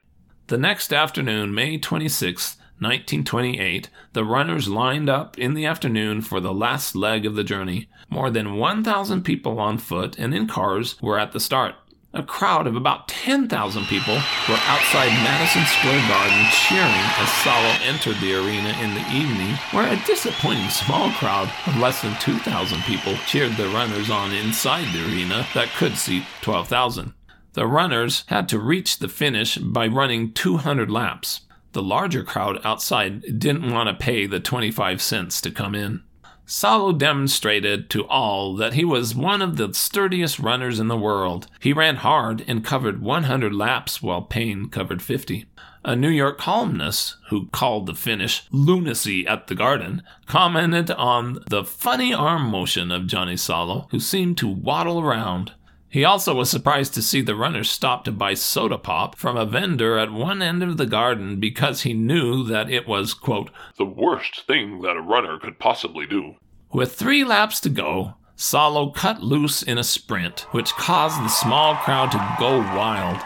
The 0.48 0.58
next 0.58 0.92
afternoon, 0.92 1.54
May 1.54 1.78
26th, 1.78 2.58
1928, 2.80 3.90
the 4.14 4.26
runners 4.26 4.68
lined 4.68 5.10
up 5.10 5.40
in 5.40 5.54
the 5.54 5.66
afternoon 5.66 6.22
for 6.22 6.40
the 6.40 6.54
last 6.54 6.96
leg 6.96 7.26
of 7.26 7.36
the 7.36 7.44
journey. 7.44 7.88
More 8.10 8.30
than 8.30 8.56
1,000 8.56 9.24
people 9.24 9.60
on 9.60 9.78
foot 9.78 10.18
and 10.20 10.34
in 10.34 10.48
cars 10.48 11.02
were 11.02 11.18
at 11.18 11.32
the 11.32 11.40
start. 11.40 11.76
A 12.14 12.24
crowd 12.24 12.66
of 12.66 12.78
about 12.78 13.10
10,000 13.10 13.86
people 13.88 14.14
were 14.14 14.60
outside 14.68 15.10
Madison 15.24 15.66
Square 15.66 16.08
Garden 16.08 16.46
cheering 16.52 17.06
as 17.20 17.30
Salo 17.44 17.76
entered 17.84 18.16
the 18.22 18.36
arena 18.36 18.70
in 18.82 18.94
the 18.94 19.06
evening, 19.12 19.56
where 19.72 19.92
a 19.92 20.02
disappointing 20.06 20.70
small 20.70 21.12
crowd 21.12 21.52
of 21.68 21.78
less 21.78 22.02
than 22.02 22.16
2,000 22.20 22.82
people 22.84 23.16
cheered 23.28 23.58
the 23.58 23.68
runners 23.68 24.10
on 24.10 24.32
inside 24.32 24.94
the 24.94 25.06
arena 25.06 25.46
that 25.54 25.68
could 25.78 25.98
seat 25.98 26.24
12,000. 26.42 27.14
The 27.52 27.68
runners 27.68 28.24
had 28.28 28.48
to 28.50 28.60
reach 28.60 29.00
the 29.00 29.10
finish 29.10 29.58
by 29.58 29.88
running 29.88 30.32
200 30.32 30.90
laps. 30.90 31.42
The 31.76 31.84
larger 31.84 32.24
crowd 32.24 32.62
outside 32.64 33.38
didn't 33.38 33.70
want 33.70 33.90
to 33.90 34.06
pay 34.06 34.28
the 34.28 34.40
25 34.40 35.02
cents 35.02 35.42
to 35.42 35.52
come 35.52 35.76
in. 35.76 36.04
Salo 36.46 36.94
demonstrated 36.94 37.90
to 37.90 38.08
all 38.08 38.56
that 38.56 38.76
he 38.76 38.86
was 38.86 39.14
one 39.14 39.42
of 39.42 39.58
the 39.58 39.74
sturdiest 39.74 40.40
runners 40.40 40.80
in 40.80 40.88
the 40.88 40.96
world. 40.96 41.48
He 41.60 41.74
ran 41.74 41.98
hard 41.98 42.46
and 42.48 42.64
covered 42.64 43.02
100 43.02 43.54
laps 43.54 44.02
while 44.02 44.22
Payne 44.22 44.70
covered 44.70 45.02
50. 45.02 45.48
A 45.84 45.98
New 45.98 46.08
York 46.08 46.38
columnist, 46.38 47.18
who 47.30 47.48
called 47.48 47.88
the 47.88 47.94
finish 47.94 48.44
lunacy 48.52 49.28
at 49.28 49.48
the 49.48 49.56
garden, 49.56 50.02
commented 50.28 50.90
on 50.92 51.40
the 51.50 51.66
funny 51.66 52.14
arm 52.14 52.44
motion 52.44 52.90
of 52.90 53.06
Johnny 53.06 53.36
Salo, 53.36 53.90
who 53.92 54.00
seemed 54.00 54.38
to 54.38 54.48
waddle 54.48 55.02
around. 55.02 55.52
He 55.90 56.04
also 56.04 56.36
was 56.36 56.50
surprised 56.50 56.94
to 56.96 57.02
see 57.02 57.22
the 57.22 57.36
runners 57.36 57.70
stop 57.70 58.04
to 58.04 58.12
buy 58.12 58.34
soda 58.34 58.78
pop 58.78 59.16
from 59.18 59.38
a 59.38 59.46
vendor 59.46 59.98
at 59.98 60.12
one 60.12 60.42
end 60.42 60.62
of 60.62 60.78
the 60.78 60.86
garden 60.86 61.40
because 61.40 61.82
he 61.82 61.94
knew 61.94 62.44
that 62.44 62.70
it 62.70 62.88
was, 62.88 63.14
quote, 63.14 63.50
the 63.78 63.86
worst 63.86 64.46
thing 64.46 64.82
that 64.82 64.98
a 64.98 65.02
runner 65.02 65.40
could 65.40 65.58
possibly 65.58 66.06
do. 66.06 66.36
With 66.74 66.96
three 66.96 67.24
laps 67.24 67.60
to 67.62 67.70
go, 67.70 68.16
Salo 68.36 68.90
cut 68.90 69.24
loose 69.24 69.64
in 69.64 69.78
a 69.78 69.84
sprint, 69.84 70.42
which 70.52 70.74
caused 70.74 71.24
the 71.24 71.30
small 71.30 71.76
crowd 71.76 72.12
to 72.12 72.36
go 72.38 72.58
wild. 72.58 73.22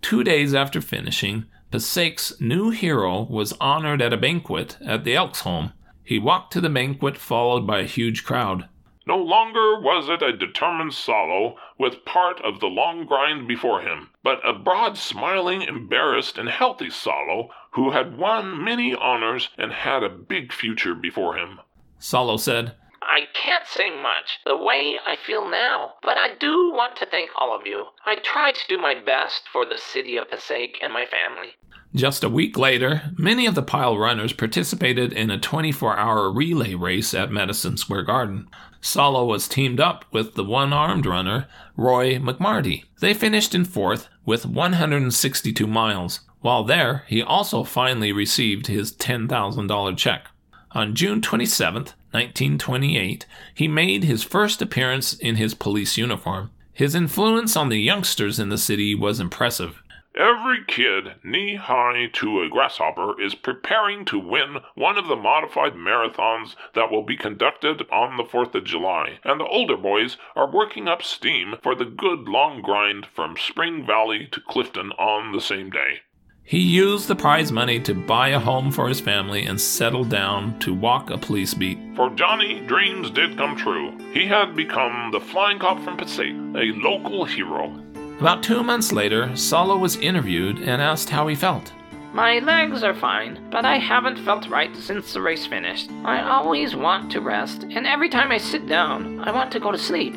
Two 0.00 0.24
days 0.24 0.54
after 0.54 0.80
finishing, 0.80 1.44
Passaic's 1.70 2.40
new 2.40 2.70
hero 2.70 3.22
was 3.22 3.52
honored 3.60 4.00
at 4.02 4.14
a 4.14 4.16
banquet 4.16 4.76
at 4.84 5.04
the 5.04 5.14
Elks 5.14 5.40
home. 5.40 5.72
He 6.02 6.18
walked 6.18 6.52
to 6.54 6.60
the 6.60 6.70
banquet, 6.70 7.16
followed 7.16 7.64
by 7.66 7.80
a 7.80 7.84
huge 7.84 8.24
crowd. 8.24 8.68
No 9.06 9.16
longer 9.16 9.80
was 9.80 10.08
it 10.08 10.22
a 10.22 10.36
determined 10.36 10.92
Salo 10.92 11.56
with 11.78 12.04
part 12.04 12.40
of 12.42 12.60
the 12.60 12.66
long 12.66 13.06
grind 13.06 13.48
before 13.48 13.80
him, 13.80 14.10
but 14.22 14.46
a 14.46 14.52
broad, 14.52 14.98
smiling, 14.98 15.62
embarrassed, 15.62 16.36
and 16.36 16.48
healthy 16.48 16.90
Salo 16.90 17.50
who 17.72 17.90
had 17.90 18.18
won 18.18 18.62
many 18.62 18.94
honors 18.94 19.48
and 19.56 19.72
had 19.72 20.02
a 20.02 20.10
big 20.10 20.52
future 20.52 20.94
before 20.94 21.36
him. 21.36 21.60
Salo 21.98 22.36
said, 22.36 22.76
I 23.02 23.26
can't 23.32 23.66
say 23.66 23.90
much 23.90 24.38
the 24.44 24.56
way 24.56 24.98
I 25.04 25.16
feel 25.16 25.48
now, 25.48 25.94
but 26.02 26.18
I 26.18 26.34
do 26.34 26.70
want 26.70 26.96
to 26.96 27.06
thank 27.06 27.30
all 27.36 27.54
of 27.54 27.66
you. 27.66 27.86
I 28.04 28.16
tried 28.16 28.54
to 28.56 28.68
do 28.68 28.78
my 28.78 28.94
best 28.94 29.48
for 29.48 29.64
the 29.64 29.78
city 29.78 30.16
of 30.16 30.30
Passaic 30.30 30.78
and 30.82 30.92
my 30.92 31.06
family. 31.06 31.56
Just 31.94 32.22
a 32.22 32.28
week 32.28 32.56
later, 32.56 33.02
many 33.18 33.46
of 33.46 33.56
the 33.56 33.62
Pyle 33.62 33.98
runners 33.98 34.32
participated 34.32 35.12
in 35.12 35.28
a 35.28 35.40
24 35.40 35.98
hour 35.98 36.30
relay 36.30 36.74
race 36.74 37.12
at 37.14 37.32
Madison 37.32 37.76
Square 37.76 38.04
Garden. 38.04 38.48
Salo 38.80 39.24
was 39.24 39.48
teamed 39.48 39.80
up 39.80 40.04
with 40.12 40.34
the 40.34 40.44
one 40.44 40.72
armed 40.72 41.04
runner, 41.04 41.48
Roy 41.76 42.16
McMarty. 42.18 42.84
They 43.00 43.12
finished 43.12 43.56
in 43.56 43.64
fourth 43.64 44.08
with 44.24 44.46
162 44.46 45.66
miles. 45.66 46.20
While 46.40 46.62
there, 46.62 47.04
he 47.08 47.22
also 47.22 47.64
finally 47.64 48.12
received 48.12 48.68
his 48.68 48.92
$10,000 48.92 49.96
check. 49.96 50.28
On 50.72 50.94
June 50.94 51.20
27, 51.20 51.74
1928, 52.12 53.26
he 53.52 53.66
made 53.66 54.04
his 54.04 54.22
first 54.22 54.62
appearance 54.62 55.14
in 55.14 55.36
his 55.36 55.54
police 55.54 55.98
uniform. 55.98 56.50
His 56.72 56.94
influence 56.94 57.56
on 57.56 57.68
the 57.68 57.78
youngsters 57.78 58.38
in 58.38 58.48
the 58.48 58.56
city 58.56 58.94
was 58.94 59.18
impressive. 59.18 59.79
Every 60.16 60.64
kid 60.66 61.14
knee 61.22 61.54
high 61.54 62.06
to 62.14 62.42
a 62.42 62.48
grasshopper 62.48 63.20
is 63.20 63.36
preparing 63.36 64.04
to 64.06 64.18
win 64.18 64.56
one 64.74 64.98
of 64.98 65.06
the 65.06 65.14
modified 65.14 65.74
marathons 65.74 66.56
that 66.74 66.90
will 66.90 67.04
be 67.04 67.16
conducted 67.16 67.86
on 67.92 68.16
the 68.16 68.24
4th 68.24 68.56
of 68.56 68.64
July, 68.64 69.20
and 69.22 69.38
the 69.38 69.46
older 69.46 69.76
boys 69.76 70.16
are 70.34 70.50
working 70.50 70.88
up 70.88 71.02
steam 71.02 71.54
for 71.62 71.76
the 71.76 71.84
good 71.84 72.28
long 72.28 72.60
grind 72.60 73.06
from 73.06 73.36
Spring 73.36 73.86
Valley 73.86 74.26
to 74.32 74.40
Clifton 74.40 74.90
on 74.98 75.30
the 75.30 75.40
same 75.40 75.70
day. 75.70 76.00
He 76.42 76.58
used 76.58 77.06
the 77.06 77.14
prize 77.14 77.52
money 77.52 77.78
to 77.78 77.94
buy 77.94 78.30
a 78.30 78.40
home 78.40 78.72
for 78.72 78.88
his 78.88 79.00
family 79.00 79.44
and 79.44 79.60
settle 79.60 80.04
down 80.04 80.58
to 80.58 80.74
walk 80.74 81.10
a 81.10 81.18
police 81.18 81.54
beat. 81.54 81.78
For 81.94 82.10
Johnny, 82.10 82.58
dreams 82.66 83.10
did 83.12 83.38
come 83.38 83.56
true. 83.56 83.96
He 84.12 84.26
had 84.26 84.56
become 84.56 85.12
the 85.12 85.20
flying 85.20 85.60
cop 85.60 85.80
from 85.84 85.96
Passaic, 85.96 86.34
a 86.56 86.72
local 86.80 87.24
hero. 87.24 87.72
About 88.20 88.42
two 88.42 88.62
months 88.62 88.92
later, 88.92 89.34
Salo 89.34 89.78
was 89.78 89.96
interviewed 89.96 90.58
and 90.58 90.82
asked 90.82 91.08
how 91.08 91.26
he 91.26 91.34
felt. 91.34 91.72
My 92.12 92.38
legs 92.40 92.82
are 92.82 92.92
fine, 92.92 93.48
but 93.50 93.64
I 93.64 93.78
haven't 93.78 94.18
felt 94.18 94.46
right 94.50 94.76
since 94.76 95.14
the 95.14 95.22
race 95.22 95.46
finished. 95.46 95.90
I 96.04 96.20
always 96.20 96.76
want 96.76 97.10
to 97.12 97.22
rest, 97.22 97.62
and 97.62 97.86
every 97.86 98.10
time 98.10 98.30
I 98.30 98.36
sit 98.36 98.66
down, 98.66 99.20
I 99.20 99.32
want 99.32 99.50
to 99.52 99.60
go 99.60 99.72
to 99.72 99.78
sleep. 99.78 100.14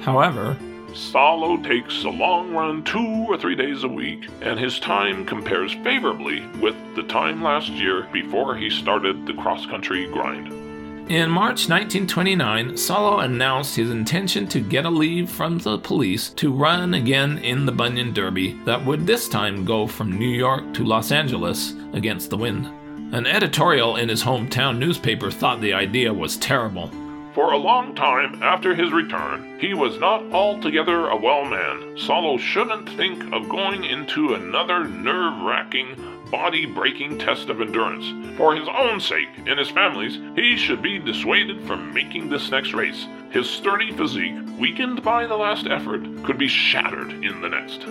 However, 0.00 0.56
Salo 0.94 1.56
takes 1.58 2.02
a 2.02 2.10
long 2.10 2.52
run 2.52 2.82
two 2.82 3.24
or 3.28 3.38
three 3.38 3.54
days 3.54 3.84
a 3.84 3.88
week, 3.88 4.28
and 4.40 4.58
his 4.58 4.80
time 4.80 5.24
compares 5.24 5.74
favorably 5.74 6.44
with 6.60 6.74
the 6.96 7.04
time 7.04 7.40
last 7.40 7.70
year 7.70 8.08
before 8.12 8.56
he 8.56 8.68
started 8.68 9.26
the 9.26 9.34
cross 9.34 9.64
country 9.66 10.08
grind. 10.08 10.63
In 11.08 11.30
March 11.30 11.68
1929, 11.68 12.78
Salo 12.78 13.18
announced 13.18 13.76
his 13.76 13.90
intention 13.90 14.46
to 14.48 14.58
get 14.58 14.86
a 14.86 14.90
leave 14.90 15.28
from 15.28 15.58
the 15.58 15.76
police 15.76 16.30
to 16.30 16.50
run 16.50 16.94
again 16.94 17.36
in 17.38 17.66
the 17.66 17.72
Bunion 17.72 18.14
Derby 18.14 18.58
that 18.64 18.82
would 18.86 19.06
this 19.06 19.28
time 19.28 19.66
go 19.66 19.86
from 19.86 20.18
New 20.18 20.30
York 20.30 20.72
to 20.72 20.82
Los 20.82 21.12
Angeles 21.12 21.74
against 21.92 22.30
the 22.30 22.38
wind. 22.38 22.68
An 23.14 23.26
editorial 23.26 23.96
in 23.96 24.08
his 24.08 24.22
hometown 24.22 24.78
newspaper 24.78 25.30
thought 25.30 25.60
the 25.60 25.74
idea 25.74 26.10
was 26.10 26.38
terrible. 26.38 26.90
For 27.34 27.52
a 27.52 27.58
long 27.58 27.94
time 27.94 28.42
after 28.42 28.74
his 28.74 28.90
return, 28.90 29.58
he 29.60 29.74
was 29.74 29.98
not 29.98 30.22
altogether 30.32 31.08
a 31.08 31.16
well 31.16 31.44
man. 31.44 31.98
Salo 31.98 32.38
shouldn't 32.38 32.88
think 32.88 33.30
of 33.30 33.50
going 33.50 33.84
into 33.84 34.32
another 34.32 34.84
nerve 34.88 35.42
wracking, 35.42 36.13
body 36.30 36.66
breaking 36.66 37.18
test 37.18 37.48
of 37.48 37.60
endurance. 37.60 38.36
For 38.36 38.54
his 38.54 38.68
own 38.68 39.00
sake 39.00 39.28
and 39.46 39.58
his 39.58 39.70
family's, 39.70 40.18
he 40.36 40.56
should 40.56 40.82
be 40.82 40.98
dissuaded 40.98 41.60
from 41.66 41.92
making 41.94 42.28
this 42.28 42.50
next 42.50 42.72
race. 42.74 43.06
His 43.30 43.48
sturdy 43.48 43.92
physique, 43.92 44.34
weakened 44.58 45.02
by 45.02 45.26
the 45.26 45.36
last 45.36 45.66
effort, 45.66 46.02
could 46.24 46.38
be 46.38 46.48
shattered 46.48 47.12
in 47.12 47.40
the 47.40 47.48
next. 47.48 47.86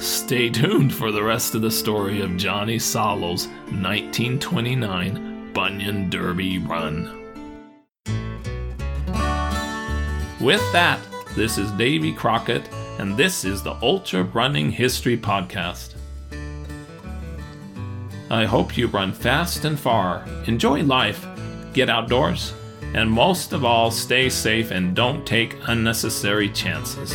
Stay 0.00 0.48
tuned 0.48 0.94
for 0.94 1.12
the 1.12 1.22
rest 1.22 1.54
of 1.54 1.62
the 1.62 1.70
story 1.70 2.20
of 2.22 2.36
Johnny 2.36 2.78
Salo's 2.78 3.46
1929 3.68 5.52
Bunion 5.52 6.08
Derby 6.08 6.58
run. 6.58 7.16
With 10.40 10.62
that, 10.72 11.00
this 11.36 11.58
is 11.58 11.70
Davy 11.72 12.14
Crockett, 12.14 12.66
and 12.98 13.14
this 13.14 13.44
is 13.44 13.62
the 13.62 13.76
Ultra 13.82 14.22
Running 14.22 14.70
History 14.70 15.18
Podcast. 15.18 15.99
I 18.30 18.44
hope 18.44 18.76
you 18.76 18.86
run 18.86 19.12
fast 19.12 19.64
and 19.64 19.78
far, 19.78 20.24
enjoy 20.46 20.84
life, 20.84 21.26
get 21.72 21.90
outdoors, 21.90 22.54
and 22.94 23.10
most 23.10 23.52
of 23.52 23.64
all, 23.64 23.90
stay 23.90 24.28
safe 24.28 24.70
and 24.70 24.94
don't 24.94 25.26
take 25.26 25.56
unnecessary 25.66 26.48
chances. 26.48 27.12